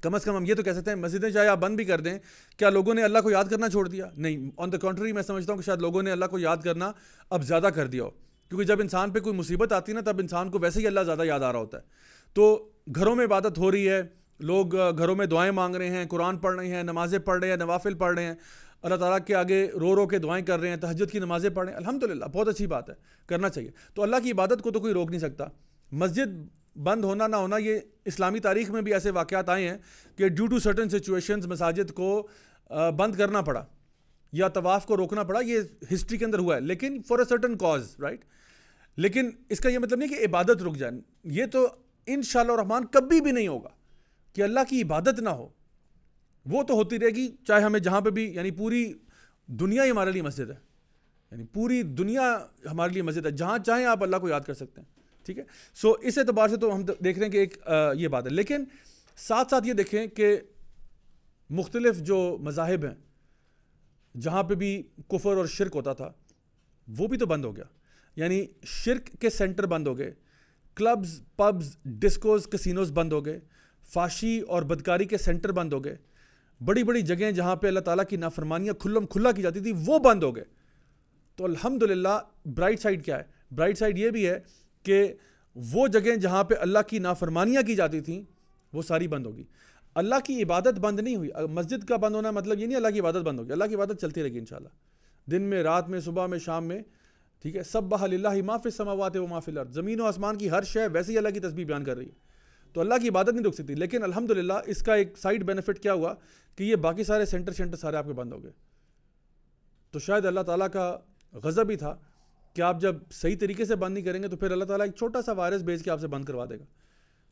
[0.00, 2.00] کم از کم ہم یہ تو کہہ سکتے ہیں، مسجدیں چاہے آپ بند بھی کر
[2.00, 2.18] دیں۔
[2.56, 5.52] کیا لوگوں نے اللہ کو یاد کرنا چھوڑ دیا؟ نہیں آن دا کنٹری میں سمجھتا
[5.52, 6.92] ہوں کہ شاید لوگوں نے اللہ کو یاد کرنا
[7.30, 8.10] اب زیادہ کر دیا ہو۔
[8.48, 11.00] کیونکہ جب انسان پہ کوئی مصیبت آتی ہے نا، تب انسان کو ویسے ہی اللہ
[11.00, 11.82] زیادہ یاد آ رہا ہوتا ہے۔
[12.34, 14.02] تو گھروں میں عبادت ہو رہی ہے۔
[14.44, 17.56] لوگ گھروں میں دعائیں مانگ رہے ہیں، قرآن پڑھ رہے ہیں، نمازیں پڑھ رہے ہیں،
[17.56, 18.34] نوافل پڑھ رہے ہیں۔
[18.82, 21.64] اللہ تعالیٰ کے آگے رو رو کے دعائیں کر رہے ہیں، تہجد کی نمازیں پڑھ
[21.64, 22.94] رہے ہیں۔ الحمد للہ بہت اچھی بات ہے،
[23.26, 25.44] کرنا چاہیے۔ تو اللہ کی عبادت کو تو کوئی روک نہیں سکتا۔
[25.92, 26.28] مسجد
[26.78, 29.78] بند ہونا نہ ہونا، یہ اسلامی تاریخ میں بھی ایسے واقعات آئے ہیں
[30.16, 32.28] کہ ڈیو ٹو سرٹن سچویشنز مساجد کو
[32.70, 33.64] بند کرنا پڑا
[34.32, 35.60] یا طواف کو روکنا پڑا، یہ
[35.94, 38.24] ہسٹری کے اندر ہوا ہے۔ لیکن for a certain cause right
[38.96, 40.92] لیکن اس کا یہ مطلب نہیں کہ عبادت رک جائے۔
[41.24, 41.68] یہ تو
[42.06, 43.68] ان شاء اللہ رحمان کبھی بھی نہیں ہوگا۔
[44.34, 45.48] کہ اللہ کی عبادت نہ ہو،
[46.46, 48.94] وہ تو ہوتی رہے گی چاہے ہمیں جہاں پہ بھی یعنی پوری
[49.46, 50.56] دنیا ہی ہمارے لیے مسجد ہے۔
[51.30, 54.80] یعنی پوری دنیا ہمارے لیے مسجد ہے، جہاں چاہیں آپ اللہ کو یاد کر سکتے
[54.80, 54.88] ہیں۔
[55.24, 55.44] ٹھیک ہے؟
[55.74, 57.58] سو اس اعتبار سے تو ہم دیکھ رہے ہیں کہ ایک
[57.96, 58.64] یہ بات ہے۔ لیکن
[59.16, 60.36] ساتھ ساتھ یہ دیکھیں کہ
[61.50, 62.94] مختلف جو مذاہب ہیں،
[64.18, 66.12] جہاں پہ بھی کفر اور شرک ہوتا تھا،
[66.98, 67.64] وہ بھی تو بند ہو گیا۔
[68.16, 70.14] یعنی شرک کے سینٹر بند ہو گئے،
[70.74, 73.40] کلبز، پبز، ڈسکوز، کسینوز بند ہو گئے۔
[73.88, 75.96] فاشی اور بدکاری کے سینٹر بند ہو گئے۔
[76.64, 79.98] بڑی بڑی جگہیں جہاں پہ اللہ تعالیٰ کی نافرمانیاں کھلم کھلا کی جاتی تھی، وہ
[79.98, 80.44] بند ہو گئے۔
[81.36, 84.38] تو الحمد للہ برائٹ سائڈ کیا ہے؟ برائٹ سائڈ یہ بھی ہے
[84.82, 85.12] کہ
[85.54, 88.22] وہ جگہیں جہاں پہ اللہ کی نافرمانیاں کی جاتی تھیں،
[88.72, 89.44] وہ ساری بند ہوگی
[89.94, 93.00] اللہ کی عبادت بند نہیں ہوئی۔ مسجد کا بند ہونا مطلب یہ نہیں اللہ کی
[93.00, 94.68] عبادت بند ہوگی اللہ کی عبادت چلتی رہے گی انشاءاللہ۔
[95.30, 96.82] دن میں، رات میں، صبح میں، شام میں،
[97.42, 100.62] ٹھیک ہے؟ سب بحل اللہ معاف سماوات و معاف الارض۔ زمین و آسمان کی ہر
[100.62, 102.33] شے ویسے ہی اللہ کی تصویر بیان کر رہی ہے۔
[102.74, 104.30] تو اللہ کی عبادت نہیں رک سکتی۔ لیکن الحمد
[104.66, 106.14] اس کا ایک سائڈ بینیفٹ کیا ہوا
[106.56, 108.50] کہ یہ باقی سارے سینٹر سینٹر سارے آپ کے بند ہو گئے۔
[109.90, 110.98] تو شاید اللہ تعالیٰ کا
[111.32, 111.98] غضب ہی تھا
[112.54, 114.94] کہ آپ جب صحیح طریقے سے بند نہیں کریں گے تو پھر اللہ تعالیٰ ایک
[114.94, 116.64] چھوٹا سا وائرس بھیج کے آپ سے بند کروا دے گا۔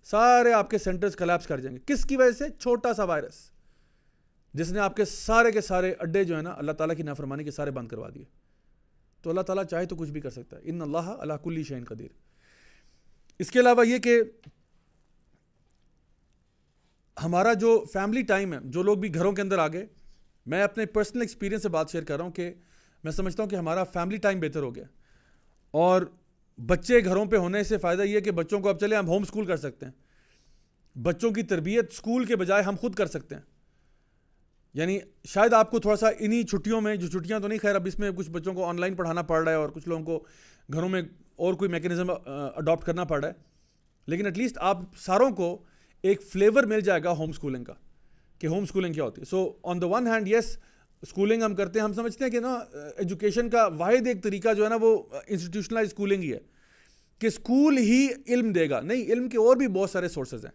[0.05, 3.51] سارے آپ کے سینٹرز کلیپس کر جائیں گے۔ کس کی وجہ سے؟ چھوٹا سا وائرس۔
[4.55, 7.45] جس نے آپ کے سارے کے سارے اڈے جو ہیں نا، اللہ تعالیٰ کی نافرمانی
[7.45, 8.25] کے سارے بند کروا دیے۔
[9.23, 11.85] تو اللہ تعالیٰ چاہے تو کچھ بھی کر سکتا ہے۔ ان اللہ اللہ کلی شعین
[11.85, 12.09] قدیر۔
[13.39, 14.23] اس کے علاوہ یہ کہ
[17.25, 19.87] ہمارا جو فیملی ٹائم ہے، جو لوگ بھی گھروں کے اندر آگے،
[20.47, 22.55] میں اپنے پرسنل ایکسپیرینس سے بات شیئر کر رہا ہوں کہ
[23.05, 24.85] میں سمجھتا ہوں کہ ہمارا فیملی ٹائم بہتر ہو گیا۔
[25.71, 26.03] اور
[26.67, 29.46] بچے گھروں پہ ہونے سے فائدہ یہ کہ بچوں کو اب چلے ہم ہوم اسکول
[29.46, 29.92] کر سکتے ہیں۔
[30.99, 33.42] بچوں کی تربیت اسکول کے بجائے ہم خود کر سکتے ہیں۔
[34.75, 37.87] یعنی شاید آپ کو تھوڑا سا انہی چھٹیوں میں، جو چھٹیاں تو نہیں، خیر اب
[37.87, 40.25] اس میں کچھ بچوں کو آن لائن پڑھانا پڑ رہا ہے اور کچھ لوگوں کو
[40.73, 41.03] گھروں میں
[41.37, 43.35] اور کوئی میکینزم اڈاپٹ کرنا پڑ رہا ہے۔
[44.07, 45.65] لیکن ایٹ لیسٹ آپ ساروں کو
[46.05, 47.75] ایک فلیور مل جائے گا ہوم اسکولنگ کا
[48.38, 49.27] کہ ہوم اسکولنگ کیا ہوتی ہے.
[49.27, 50.57] So on the one hand yes
[51.03, 51.85] schooling ہم کرتے ہیں.
[51.85, 52.55] ہم سمجھتے ہیں کہ نا
[52.96, 54.96] ایجوکیشن کا واحد ایک طریقہ جو ہے نا وہ
[55.27, 56.38] انسٹیٹیوشنلائز اسکولنگ ہی ہے
[57.21, 58.81] کہ اسکول ہی علم دے گا.
[58.81, 60.53] نہیں، علم کے اور بھی بہت سارے سورسز ہیں.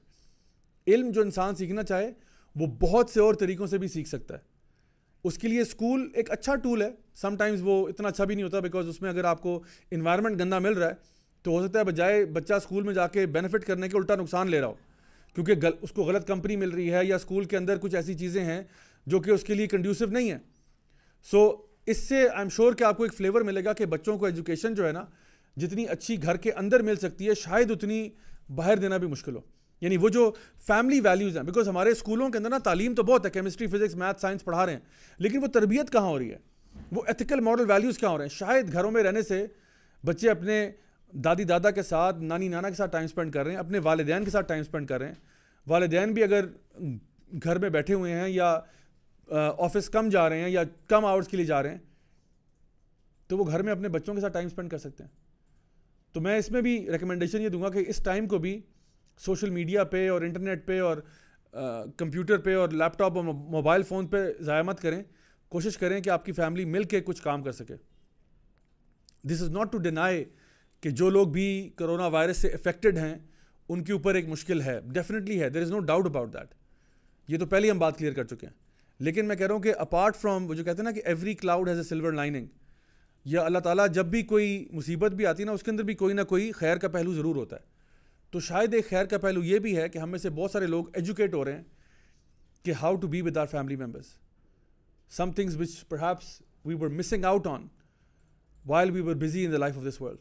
[0.87, 2.11] علم جو انسان سیکھنا چاہے،
[2.55, 4.39] وہ بہت سے اور طریقوں سے بھی سیکھ سکتا ہے.
[5.23, 6.89] اس کے لیے اسکول ایک اچھا ٹول ہے.
[7.15, 10.39] سم ٹائمز وہ اتنا اچھا بھی نہیں ہوتا بیکاز اس میں اگر آپ کو انوائرمنٹ
[10.39, 10.93] گندا مل رہا ہے،
[11.45, 14.49] تو ہو سکتا ہے بجائے بچہ اسکول میں جا کے بینیفٹ کرنے کے الٹا نقصان
[14.51, 14.75] لے رہا ہو.
[15.35, 18.43] کیونکہ اس کو غلط کمپنی مل رہی ہے یا اسکول کے اندر کچھ ایسی چیزیں
[18.43, 18.63] ہیں
[19.05, 20.39] جو کہ اس کے لیے کنڈیوسو نہیں ہیں۔
[21.31, 21.55] سو
[21.85, 24.25] اس سے آئی ایم شیور کہ آپ کو ایک فلیور ملے گا کہ بچوں کو
[24.25, 25.05] ایجوکیشن جو ہے نا،
[25.57, 28.09] جتنی اچھی گھر کے اندر مل سکتی ہے، شاید اتنی
[28.55, 29.41] باہر دینا بھی مشکل ہو۔
[29.81, 30.31] یعنی وہ جو
[30.67, 33.95] فیملی ویلیوز ہیں بیکاز ہمارے اسکولوں کے اندر نا تعلیم تو بہت ہے کیمسٹری فزکس
[33.95, 34.79] میتھ سائنس پڑھا رہے ہیں،
[35.17, 36.37] لیکن وہ تربیت کہاں ہو رہی ہے؟
[36.91, 39.45] وہ ایتھیکل ماڈل ویلیوز کہاں ہو رہے ہیں؟ شاید گھروں میں رہنے سے
[40.05, 40.71] بچے اپنے
[41.13, 44.25] دادی دادا کے ساتھ، نانی نانا کے ساتھ ٹائم اسپینڈ کر رہے ہیں، اپنے والدین
[44.25, 45.15] کے ساتھ ٹائم اسپینڈ کر رہے ہیں۔
[45.67, 46.45] والدین بھی اگر
[47.43, 48.59] گھر میں بیٹھے ہوئے ہیں یا
[49.57, 51.77] آفس کم جا رہے ہیں یا کم آورس کے لیے جا رہے ہیں،
[53.29, 55.09] تو وہ گھر میں اپنے بچوں کے ساتھ ٹائم اسپینڈ کر سکتے ہیں۔
[56.15, 58.59] تو میں اس میں بھی ریکمنڈیشن یہ دوں گا کہ اس ٹائم کو بھی
[59.19, 60.97] سوشل میڈیا پہ اور انٹرنیٹ پہ اور
[61.97, 65.01] کمپیوٹر پہ اور لیپ ٹاپ اور موبائل فون پہ ضائع مت کریں۔
[65.51, 67.75] کوشش کریں کہ آپ کی فیملی مل کے کچھ کام کر سکے۔
[69.23, 70.23] This is not to deny
[70.81, 73.17] کہ جو لوگ بھی کرونا وائرس سے افیکٹڈ ہیں،
[73.69, 76.53] ان کے اوپر ایک مشکل ہے۔ ڈیفینیٹلی ہے there is no doubt about that
[77.27, 78.53] یہ تو پہلے ہم بات کلیئر کر چکے ہیں۔
[78.99, 81.33] لیکن میں کہہ رہا ہوں کہ اپارٹ فرام وہ جو کہتے ہیں نا کہ every
[81.33, 82.45] cloud has a silver lining
[83.25, 85.93] یا اللہ تعالیٰ جب بھی کوئی مصیبت بھی آتی ہے نا، اس کے اندر بھی
[85.93, 87.61] کوئی نہ کوئی خیر کا پہلو ضرور ہوتا ہے۔
[88.31, 90.65] تو شاید ایک خیر کا پہلو یہ بھی ہے کہ ہم میں سے بہت سارے
[90.65, 91.63] لوگ ایجوکیٹ ہو رہے ہیں
[92.63, 94.05] کہ how to be with our family members
[95.09, 97.67] some things which perhaps we were missing out on
[98.65, 100.17] while we were busy in the life of this world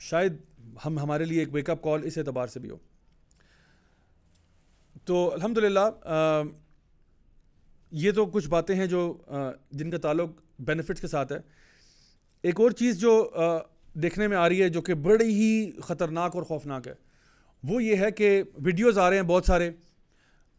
[0.00, 0.36] شاید
[0.84, 2.76] ہم ہمارے لیے ایک ویک اپ کال اس اعتبار سے بھی ہو۔
[5.04, 5.88] تو الحمد للہ
[7.92, 9.02] یہ تو کچھ باتیں ہیں جو
[9.72, 11.38] جن کا تعلق بینیفٹس کے ساتھ ہے۔
[12.44, 13.30] ایک اور چیز جو
[13.94, 16.94] دیکھنے میں آ رہی ہے جو کہ بڑی ہی خطرناک اور خوفناک ہے،
[17.62, 19.70] وہ یہ ہے کہ ویڈیوز آ رہے ہیں بہت سارے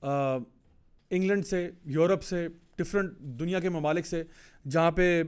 [0.01, 4.23] انگلینڈ سے یورپ سے ڈفرینٹ دنیا کے ممالک سے،
[4.69, 5.23] جہاں پہ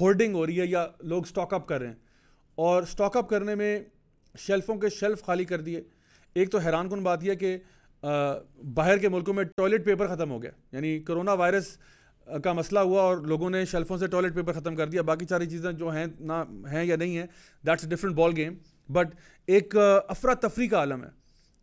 [0.00, 2.07] ہولڈنگ ہو رہی ہے یا لوگ اسٹاک اپ کر رہے ہیں۔
[2.58, 3.80] اور اسٹاک اپ کرنے میں
[4.38, 5.80] شیلفوں کے شیلف خالی کر دیے۔
[6.34, 7.58] ایک تو حیران کن بات یہ کہ
[8.74, 11.78] باہر کے ملکوں میں ٹوائلٹ پیپر ختم ہو گیا۔ یعنی کرونا وائرس
[12.44, 15.46] کا مسئلہ ہوا اور لوگوں نے شیلفوں سے ٹوائلٹ پیپر ختم کر دیا۔ باقی ساری
[15.46, 16.32] چیزیں جو ہیں، نہ
[16.72, 17.26] ہیں یا نہیں ہیں
[17.66, 18.54] that's a different ball game
[18.88, 19.06] but
[19.46, 19.76] ایک
[20.08, 21.08] افراتفری کا عالم ہے۔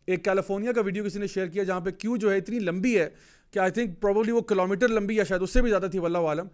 [0.06, 3.00] ایک کیلیفورنیا کا ویڈیو کسی نے شیئر کیا جہاں پہ کیوں جو ہے اتنی لمبی
[3.00, 3.08] ہے
[3.50, 5.98] کہ آئی تھنک پروبلی وہ کلو میٹر لمبی یا شاید اس سے بھی زیادہ تھی
[5.98, 6.46] واللہ عالم۔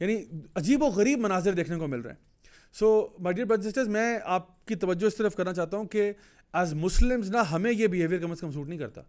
[0.00, 0.24] یعنی
[0.54, 2.29] عجیب و غریب مناظر دیکھنے کو مل رہے ہیں۔
[2.72, 6.12] سو مائی ڈیئر برد سسٹرز میں آپ کی توجہ اس طرف کرنا چاہتا ہوں کہ
[6.52, 9.02] ایز مسلمز نا ہمیں یہ بیہیویئر کم از کم سوٹ نہیں کرتا۔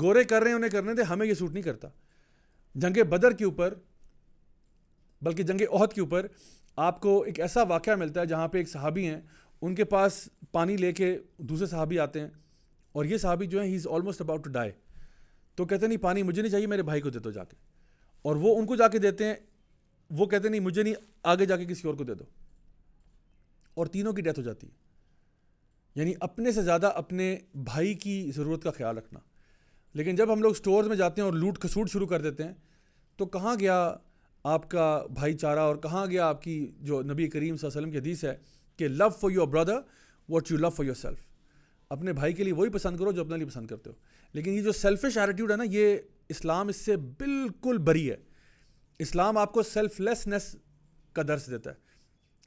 [0.00, 1.88] گورے کر رہے ہیں، انہیں کرنے دے ہمیں یہ سوٹ نہیں کرتا۔
[2.74, 3.74] جنگ بدر کے اوپر،
[5.22, 6.26] بلکہ جنگ عہد کے اوپر
[6.76, 9.20] آپ کو ایک ایسا واقعہ ملتا ہے جہاں پہ ایک صحابی ہیں،
[9.62, 12.28] ان کے پاس پانی لے کے دوسرے صحابی آتے ہیں
[12.92, 14.70] اور یہ صحابی جو ہیں he is almost about to die
[15.54, 17.56] تو کہتے نہیں، پانی مجھے نہیں چاہیے، میرے بھائی کو دے دو جا کے۔
[18.22, 19.34] اور وہ ان کو جا کے دیتے ہیں،
[20.10, 22.24] وہ کہتے نہیں، مجھے نہیں، آگے جا کے کسی اور کو دے دو۔
[23.74, 24.72] اور تینوں کی ڈیتھ ہو جاتی ہے۔
[25.94, 29.20] یعنی اپنے سے زیادہ اپنے بھائی کی ضرورت کا خیال رکھنا۔
[29.94, 32.52] لیکن جب ہم لوگ سٹورز میں جاتے ہیں اور لوٹ کھسوٹ شروع کر دیتے ہیں،
[33.16, 33.94] تو کہاں گیا
[34.44, 37.88] آپ کا بھائی چارہ اور کہاں گیا آپ کی جو نبی کریم صلی اللہ علیہ
[37.88, 38.36] وسلم کی حدیث ہے
[38.76, 39.76] کہ love for your brother
[40.28, 41.18] what you love for yourself
[41.88, 43.94] اپنے بھائی کے لیے وہی پسند کرو جو اپنے لیے پسند کرتے ہو۔
[44.32, 45.98] لیکن یہ جو سیلفش ایٹیٹیوڈ ہے نا، یہ
[46.28, 48.16] اسلام اس سے بالکل بری ہے۔
[48.98, 50.56] اسلام آپ کو سیلف لیسنیس
[51.12, 51.74] کا درس دیتا ہے۔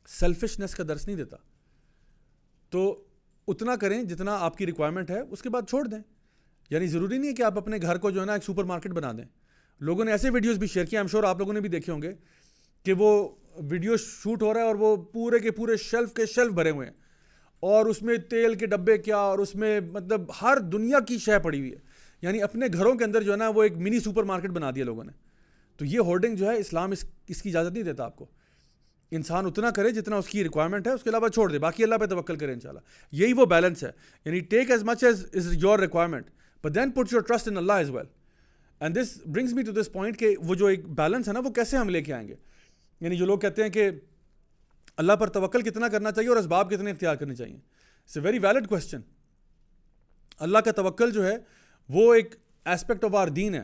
[0.07, 1.37] سیلفشنیس کا درس نہیں دیتا۔
[2.69, 3.03] تو
[3.47, 5.99] اتنا کریں جتنا آپ کی ریکوائرمنٹ ہے، اس کے بعد چھوڑ دیں۔
[6.69, 8.91] یعنی ضروری نہیں ہے کہ آپ اپنے گھر کو جو ہے نا ایک سپر مارکیٹ
[8.91, 9.25] بنا دیں۔
[9.79, 12.01] لوگوں نے ایسے ویڈیوز بھی شیئر کیا ایم شور آپ لوگوں نے بھی دیکھے ہوں
[12.01, 12.13] گے
[12.83, 16.51] کہ وہ ویڈیو شوٹ ہو رہا ہے اور وہ پورے کے پورے شیلف کے شیلف
[16.51, 16.93] بھرے ہوئے ہیں۔
[17.59, 21.39] اور اس میں تیل کے ڈبے کیا، اور اس میں مطلب ہر دنیا کی شے
[21.39, 21.77] پڑی ہوئی ہے۔
[22.21, 24.85] یعنی اپنے گھروں کے اندر جو ہے نا وہ ایک منی سپر مارکیٹ بنا دیا
[24.85, 25.11] لوگوں نے۔
[25.77, 28.25] تو یہ ہولڈنگ جو ہے اسلام اس اس کی اجازت نہیں دیتا آپ کو۔
[29.11, 31.95] انسان اتنا کرے جتنا اس کی ریکوائرمنٹ ہے، اس کے علاوہ چھوڑ دے، باقی اللہ
[31.95, 32.79] پہ توکل کرے انشاءاللہ۔
[33.11, 33.91] یہی وہ بیلنس ہے۔
[34.25, 36.29] یعنی take as much as is your requirement
[36.63, 38.05] but then put your trust in Allah as well
[38.79, 41.49] and this brings me to this point کہ وہ جو ایک بیلنس ہے نا، وہ
[41.49, 42.35] کیسے ہم لے کے آئیں گے؟
[43.01, 43.89] یعنی جو لوگ کہتے ہیں کہ
[44.97, 48.39] اللہ پر توکل کتنا کرنا چاہیے اور اسباب کتنے اختیار کرنے چاہیے۔ It's a very
[48.39, 49.01] valid question
[50.39, 51.37] Allah کا توکل جو ہے،
[51.89, 52.35] وہ ایک
[52.65, 53.63] اسپیکٹ آف آر دین ہے۔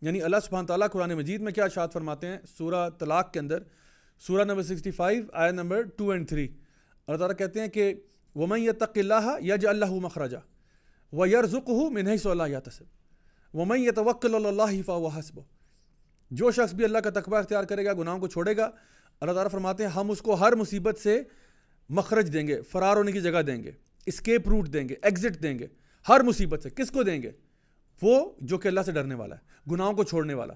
[0.00, 3.62] یعنی اللہ سبحانہ تعالیٰ قرآن مجید میں کیا اشاد فرماتے ہیں؟ سورہ طلاق کے اندر
[4.26, 6.48] سورہ نمبر سکسٹی فائیو آیا نمبر ٹو اینڈ تھری۔
[7.06, 7.94] اللہ تعالیٰ کہتے ہیں کہ
[8.34, 10.36] وہ یہ اللہ یا اللہ مخرجہ
[11.14, 12.84] و یرزق ہوں میں نہیں سو اللہ تصب
[13.54, 15.40] وہ یہ اللہ فا و حسب۔
[16.30, 18.70] جو شخص بھی اللہ کا تقبہ اختیار کرے گا، گناہوں کو چھوڑے گا،
[19.20, 21.22] اللہ تعالیٰ فرماتے ہیں، ہم اس کو ہر مصیبت سے
[21.88, 23.70] مخرج دیں گے، فرار ہونے کی جگہ دیں گے
[24.06, 25.66] اسکیپ روٹ دیں گے ایگزٹ دیں گے،
[26.08, 27.30] ہر مصیبت سے۔ کس کو دیں گے؟
[28.02, 30.54] وہ جو کہ اللہ سے ڈرنے والا ہے، گناہوں کو چھوڑنے والا۔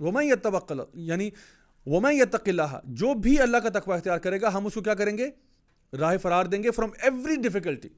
[0.00, 0.34] وہ میں یہ
[0.94, 1.30] یعنی
[1.86, 4.94] وہ میں اللہ جو بھی اللہ کا تقوی اختیار کرے گا، ہم اس کو کیا
[4.94, 5.30] کریں گے؟
[5.98, 7.88] راہ فرار دیں گے فرام ایوری ڈیفیکلٹی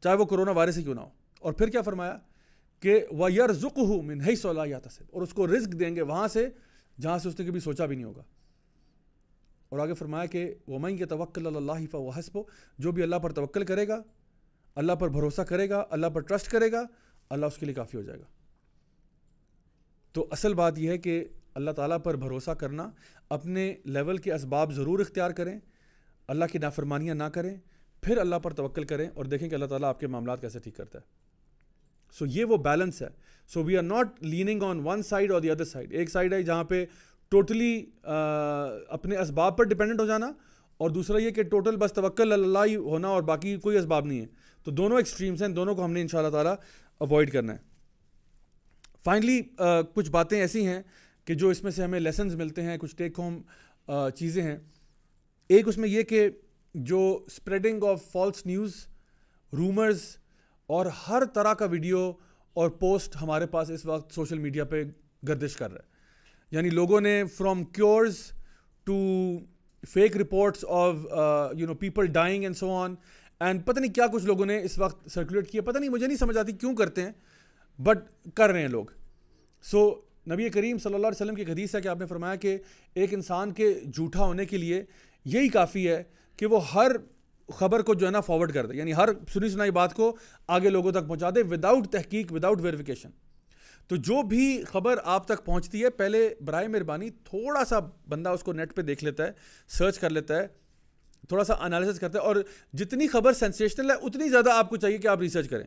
[0.00, 1.08] چاہے وہ کرونا وائرس ہی کیوں نہ ہو۔
[1.40, 2.18] اور پھر کیا فرمایا؟
[2.80, 5.96] کہ وہ یر ذک ہوں من ہی صلاح یا تصب اور اس کو رزق دیں
[5.96, 6.48] گے وہاں سے،
[7.00, 8.22] جہاں سے اس نے کبھی سوچا بھی نہیں ہوگا۔
[9.68, 12.38] اور آگے فرمایا کہ وہ میں یہ توکل اللہ فا و حسب
[12.78, 14.02] جو بھی اللہ پر توکل کرے گا،
[14.74, 16.86] اللہ پر بھروسہ کرے گا، اللہ پر ٹرسٹ کرے گا،
[17.30, 18.24] اللہ اس کے لیے کافی ہو جائے گا۔
[20.12, 21.24] تو اصل بات یہ ہے کہ
[21.54, 22.90] اللہ تعالیٰ پر بھروسہ کرنا،
[23.30, 25.58] اپنے لیول کے اسباب ضرور اختیار کریں،
[26.28, 27.56] اللہ کی نافرمانیاں نہ کریں،
[28.02, 30.76] پھر اللہ پر توکل کریں اور دیکھیں کہ اللہ تعالیٰ آپ کے معاملات کیسے ٹھیک
[30.76, 31.04] کرتا ہے۔
[32.18, 33.08] سو یہ وہ بیلنس ہے۔
[33.48, 36.42] So we are not leaning on one side اور دی ادر سائڈ ایک سائڈ ہے
[36.42, 36.84] جہاں پہ
[37.28, 40.32] ٹوٹلی اپنے اسباب پر ڈپینڈنٹ ہو جانا
[40.76, 44.20] اور دوسرا یہ کہ ٹوٹل بس توکل اللہ ہی ہونا اور باقی کوئی اسباب نہیں
[44.20, 44.26] ہے۔
[44.64, 46.54] تو دونوں ایکسٹریمس ہیں، دونوں کو ہم نے ان شاء اللہ تعالیٰ
[46.98, 47.58] اوائڈ کرنا ہے۔
[49.04, 49.40] فائنلی
[49.94, 50.82] کچھ باتیں ایسی ہیں
[51.24, 53.42] کہ جو اس میں سے ہمیں لیسنز ملتے ہیں، کچھ ٹیک ہوم
[54.14, 54.56] چیزیں ہیں۔
[55.48, 56.28] ایک اس میں یہ کہ
[56.74, 58.74] جو spreading of false news
[59.52, 60.02] rumours
[60.66, 62.12] اور ہر طرح کا ویڈیو
[62.52, 64.84] اور پوسٹ ہمارے پاس اس وقت سوشل میڈیا پہ
[65.28, 65.90] گردش کر رہا ہے۔
[66.50, 68.16] یعنی لوگوں نے from cures
[68.84, 68.96] to
[69.88, 70.94] fake reports of
[71.58, 72.94] you know people dying and so on
[73.40, 76.16] and پتہ نہیں کیا کچھ لوگوں نے اس وقت سرکولیٹ کیا۔ پتہ نہیں، مجھے نہیں
[76.16, 77.12] سمجھ آتی کیوں کرتے ہیں
[77.78, 77.98] بٹ
[78.34, 78.84] کر رہے ہیں لوگ۔
[79.62, 80.00] سو
[80.30, 82.58] نبی کریم صلی اللہ علیہ وسلم کی حدیث ہے کہ آپ نے فرمایا کہ
[82.94, 84.84] ایک انسان کے جھوٹا ہونے کے لیے
[85.24, 86.02] یہی کافی ہے
[86.36, 86.92] کہ وہ ہر
[87.48, 90.16] خبر کو جو ہے نا فارورڈ کر دے یعنی ہر سنی سنائی بات کو
[90.48, 93.10] آگے لوگوں تک پہنچا دے وداؤٹ تحقیق وداؤٹ ویریفیکیشن
[93.88, 98.42] تو جو بھی خبر آپ تک پہنچتی ہے، پہلے برائے مہربانی تھوڑا سا بندہ اس
[98.42, 99.32] کو نیٹ پہ دیکھ لیتا ہے
[99.68, 100.46] سرچ کر لیتا ہے،
[101.28, 102.36] تھوڑا سا انالیسس کرتا ہے اور
[102.72, 105.66] جتنی خبر سینسیشنل ہے، اتنی زیادہ آپ کو چاہیے کہ آپ ریسرچ کریں۔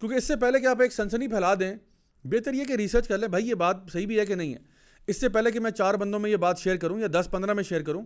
[0.00, 1.74] کیونکہ اس سے پہلے کہ آپ ایک سنسنی پھیلا دیں
[2.24, 4.58] بہتر یہ کہ ریسرچ کر لیں بھائی، یہ بات صحیح بھی ہے کہ نہیں ہے۔
[5.06, 7.52] اس سے پہلے کہ میں چار بندوں میں یہ بات شیئر کروں یا دس پندرہ
[7.52, 8.02] میں شیئر کروں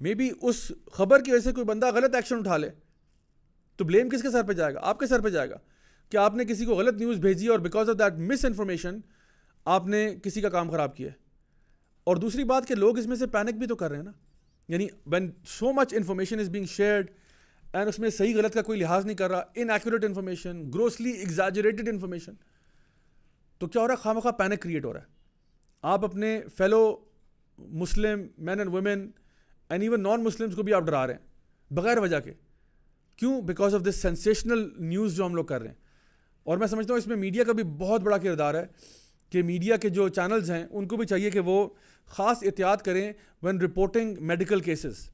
[0.00, 2.70] مے بی اس خبر کی وجہ سے کوئی بندہ غلط ایکشن اٹھا لے۔
[3.76, 5.56] تو بلیم کس کے سر پہ جائے گا؟ آپ کے سر پہ جائے گا۔
[6.08, 8.98] کہ آپ نے کسی کو غلط نیوز بھیجی اور because of that misinformation
[9.64, 11.12] آپ نے کسی کا کام خراب کیا ہے۔
[12.04, 14.12] اور دوسری بات کہ لوگ اس میں سے پینک بھی تو کر رہے ہیں نا۔
[14.68, 17.10] یعنی when so much information is being shared
[17.72, 21.88] and اس میں صحیح غلط کا کوئی لحاظ نہیں کر رہا inaccurate information grossly exaggerated
[21.88, 22.32] information
[23.60, 25.04] تو کیا ہو رہا ہے؟ خواہ مخواہ پینک کریٹ ہو رہا ہے۔
[25.82, 26.96] آپ اپنے fellow
[27.58, 29.10] Muslim men and women
[29.68, 31.20] and even non Muslims کو بھی آپ ڈرا رہے ہیں،
[31.74, 32.32] بغیر وجہ کے۔
[33.16, 35.74] کیوں؟ Because of this sensational news جو ہم لوگ کر رہے ہیں۔
[36.44, 38.66] اور میں سمجھتا ہوں اس میں میڈیا کا بھی بہت بڑا کردار ہے
[39.30, 41.68] کہ میڈیا کے جو چینلز ہیں، ان کو بھی چاہیے کہ وہ
[42.06, 45.10] خاص احتیاط کریں when reporting medical cases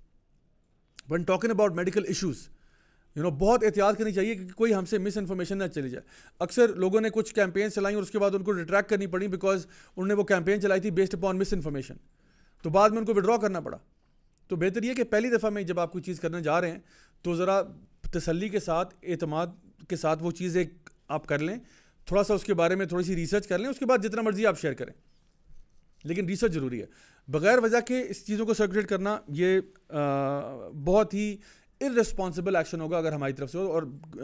[1.10, 2.48] when talking about medical issues
[3.16, 6.06] you know بہت احتیاط کرنی چاہیے کہ کوئی ہم سے مس انفارمیشن نہ چلی جائے۔
[6.38, 9.28] اکثر لوگوں نے کچھ کیمپین چلائیں اور اس کے بعد ان کو ریٹریکٹ کرنی پڑی
[9.28, 11.94] بیکاز انہوں نے وہ کیمپین چلائی تھی بیسڈ اپان مس انفارمیشن
[12.62, 13.78] تو بعد میں ان کو وڈرا کرنا پڑا۔
[14.48, 16.78] تو بہتر یہ کہ پہلی دفعہ میں جب آپ کوئی چیز کرنے جا رہے ہیں،
[17.22, 17.62] تو ذرا
[18.12, 19.46] تسلی کے ساتھ، اعتماد
[19.88, 21.56] کے ساتھ وہ چیز ایک آپ کر لیں۔
[22.06, 24.22] تھوڑا سا اس کے بارے میں تھوڑی سی ریسرچ کر لیں، اس کے بعد جتنا
[24.22, 24.92] مرضی آپ شیئر کریں۔
[26.04, 26.86] لیکن ریسرچ ضروری ہے۔
[27.28, 29.60] بغیر وجہ کے اس چیزوں کو سرکولیٹ کرنا یہ
[30.84, 31.36] بہت ہی
[31.80, 33.82] ارسپانسبل ایکشن ہوگا اگر ہماری طرف سے ہو، اور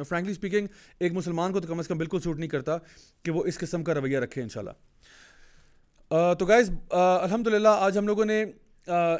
[0.09, 0.66] فرینکلی اسپیکنگ
[1.00, 2.76] ایک مسلمان کو تو کم از کم بالکل سوٹ نہیں کرتا
[3.22, 7.98] کہ وہ اس قسم کا رویہ رکھے ان شاء اللہ تو گائز الحمد للہ آج
[7.98, 8.44] ہم لوگوں نے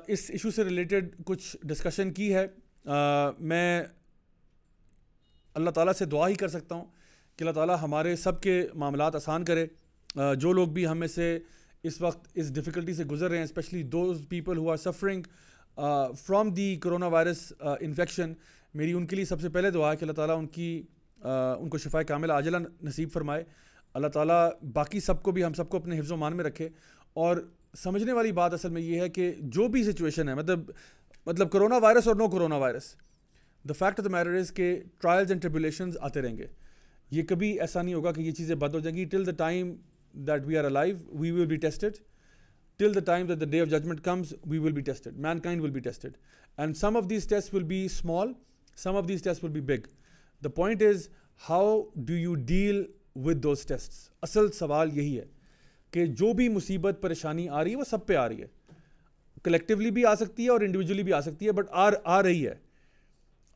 [0.07, 2.47] اس ایشو سے ریلیٹڈ کچھ ڈسکشن کی ہے۔
[3.41, 3.83] میں
[5.57, 6.85] اللہ تعالیٰ سے دعا ہی کر سکتا ہوں
[7.39, 9.67] کہ اللہ تعالیٰ ہمارے سب کے معاملات آسان کرے۔
[10.41, 11.39] جو لوگ بھی ہمیں سے
[11.85, 15.23] اس وقت اس ڈفیکلٹی سے گزر رہے ہیں especially those people who are suffering
[15.77, 18.33] from the corona virus infection
[18.75, 20.83] میری ان کے لیے سب سے پہلے دعا ہے کہ اللہ تعالیٰ ان کی
[21.25, 23.45] ان کو شفا کامل عاجلہ نصیب فرمائے۔
[23.95, 26.69] اللہ تعالیٰ باقی سب کو بھی ہم سب کو اپنے حفظ و مان میں رکھے۔
[27.13, 27.37] اور
[27.77, 30.71] سمجھنے والی بات اصل میں یہ ہے کہ جو بھی سچویشن ہے مطلب
[31.27, 32.95] مطلب کرونا وائرس اور no corona virus
[33.69, 36.47] the fact of the matter is کہ ٹرائلز اینڈ ٹریبولیشنز آتے رہیں گے۔
[37.11, 39.75] یہ کبھی ایسا نہیں ہوگا کہ یہ چیزیں بند ہو جائیں گی۔ Till the time
[40.13, 41.97] that we are a live we will be tested
[42.81, 45.63] till the time that the day of judgement comes we will be tested mankind
[45.63, 46.17] will be tested
[46.59, 48.33] and some of these test will be small
[48.79, 49.87] some of these test will be big
[50.43, 51.09] the point is
[51.41, 52.85] how do you deal
[53.17, 55.25] with those test اصل سوال یہی ہے
[55.93, 58.47] کہ جو بھی مصیبت پریشانی آ رہی ہے وہ سب پہ آ رہی ہے
[59.45, 61.67] کلیکٹیولی بھی آ سکتی ہے اور انڈیویجولی بھی آ سکتی ہے بٹ
[62.05, 62.55] آ رہی ہے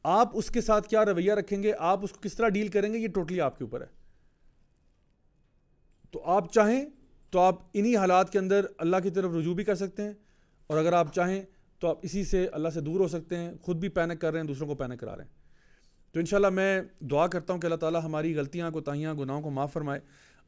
[0.05, 2.93] آپ اس کے ساتھ کیا رویہ رکھیں گے آپ اس کو کس طرح ڈیل کریں
[2.93, 3.87] گے یہ ٹوٹلی آپ کے اوپر ہے
[6.11, 6.85] تو آپ چاہیں
[7.31, 10.12] تو آپ انہی حالات کے اندر اللہ کی طرف رجوع بھی کر سکتے ہیں
[10.66, 11.43] اور اگر آپ چاہیں
[11.79, 14.41] تو آپ اسی سے اللہ سے دور ہو سکتے ہیں، خود بھی پینک کر رہے
[14.41, 15.31] ہیں، دوسروں کو پینک کرا رہے ہیں۔
[16.12, 19.51] تو انشاءاللہ میں دعا کرتا ہوں کہ اللہ تعالیٰ ہماری غلطیاں کو تاہیاں گناہوں کو
[19.51, 20.01] معاف فرمائے۔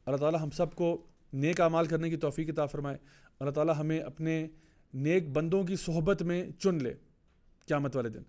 [0.05, 2.97] اللہ تعالیٰ ہم سب کو نیک اعمال کرنے کی توفیق عطا فرمائے۔
[3.39, 4.47] اللہ تعالیٰ ہمیں اپنے
[4.93, 6.93] نیک بندوں کی صحبت میں چن لے
[7.67, 8.21] قیامت والے دن۔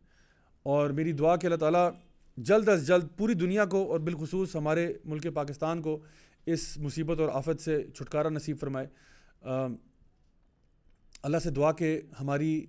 [0.62, 1.90] اور میری دعا کہ اللہ تعالیٰ
[2.36, 5.98] جلد از جلد پوری دنیا کو اور بالخصوص ہمارے ملک پاکستان کو
[6.46, 8.86] اس مصیبت اور آفت سے چھٹکارا نصیب فرمائے۔
[11.22, 12.66] اللہ سے دعا کہ ہماری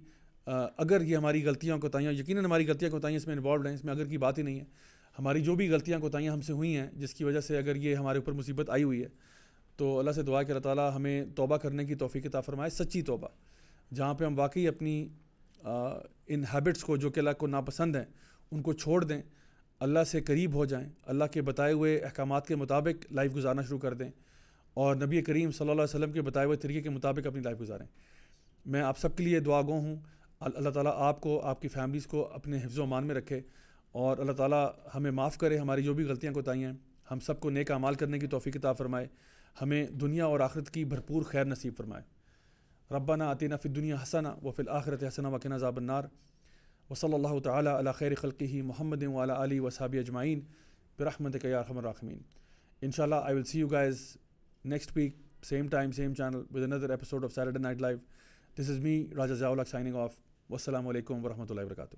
[0.47, 3.93] اگر یہ ہماری غلطیاں کوتاہیاں، یقیناً ہماری غلطیاں کوتاہیاں اس میں انوالوڈ ہیں، اس میں
[3.93, 4.65] اگر کی بات ہی نہیں ہے۔
[5.19, 7.95] ہماری جو بھی غلطیاں کوتاہیاں ہم سے ہوئی ہیں، جس کی وجہ سے اگر یہ
[7.95, 9.07] ہمارے اوپر مصیبت آئی ہوئی ہے،
[9.77, 13.01] تو اللہ سے دعا کہ اللہ تعالیٰ ہمیں توبہ کرنے کی توفیق عطا فرمائے، سچی
[13.01, 13.27] توبہ۔
[13.93, 15.07] جہاں پہ ہم واقعی اپنی
[15.63, 18.05] ان ہیبٹس کو جو کہ اللہ کو ناپسند ہیں،
[18.51, 19.21] ان کو چھوڑ دیں
[19.81, 23.79] اللہ سے قریب ہو جائیں، اللہ کے بتائے ہوئے احکامات کے مطابق لائف گزارنا شروع
[23.79, 24.09] کر دیں
[24.73, 27.59] اور نبی کریم صلی اللہ علیہ وسلم کے بتائے ہوئے طریقے کے مطابق اپنی لائف
[27.61, 27.85] گزاریں۔
[28.65, 29.95] میں آپ سب کے لیے دعا گو ہوں
[30.39, 33.41] اللہ تعالیٰ آپ کو، آپ کی فیملیز کو اپنے حفظ و امان میں رکھے
[33.91, 36.73] اور اللہ تعالیٰ ہمیں معاف کرے، ہماری جو بھی غلطیاں کوتاہی ہیں،
[37.11, 39.07] ہم سب کو نیک اعمال کرنے کی توفیق کتاب فرمائے،
[39.61, 42.03] ہمیں دنیا اور آخرت کی بھرپور خیر نصیب فرمائے۔
[42.93, 46.03] ربنا عطینہ فی دنیا حسنہ و فی الآخرت حسنہ وقنا ذاب النار۔
[46.91, 50.39] و اللہ تعالیٰ علی خیر خلقی محمد ولا علی وصحابی اجمعین
[50.99, 52.17] برحمت یا رحم الرحمین
[52.81, 54.17] ان شاء Allah I will see you guys
[54.65, 57.99] next week same time same channel with another episode of Saturday night life
[58.59, 60.19] this is me Raja Zia signing off
[60.49, 61.95] والسلام علیکم ورحمۃ اللہ وبرکاتہ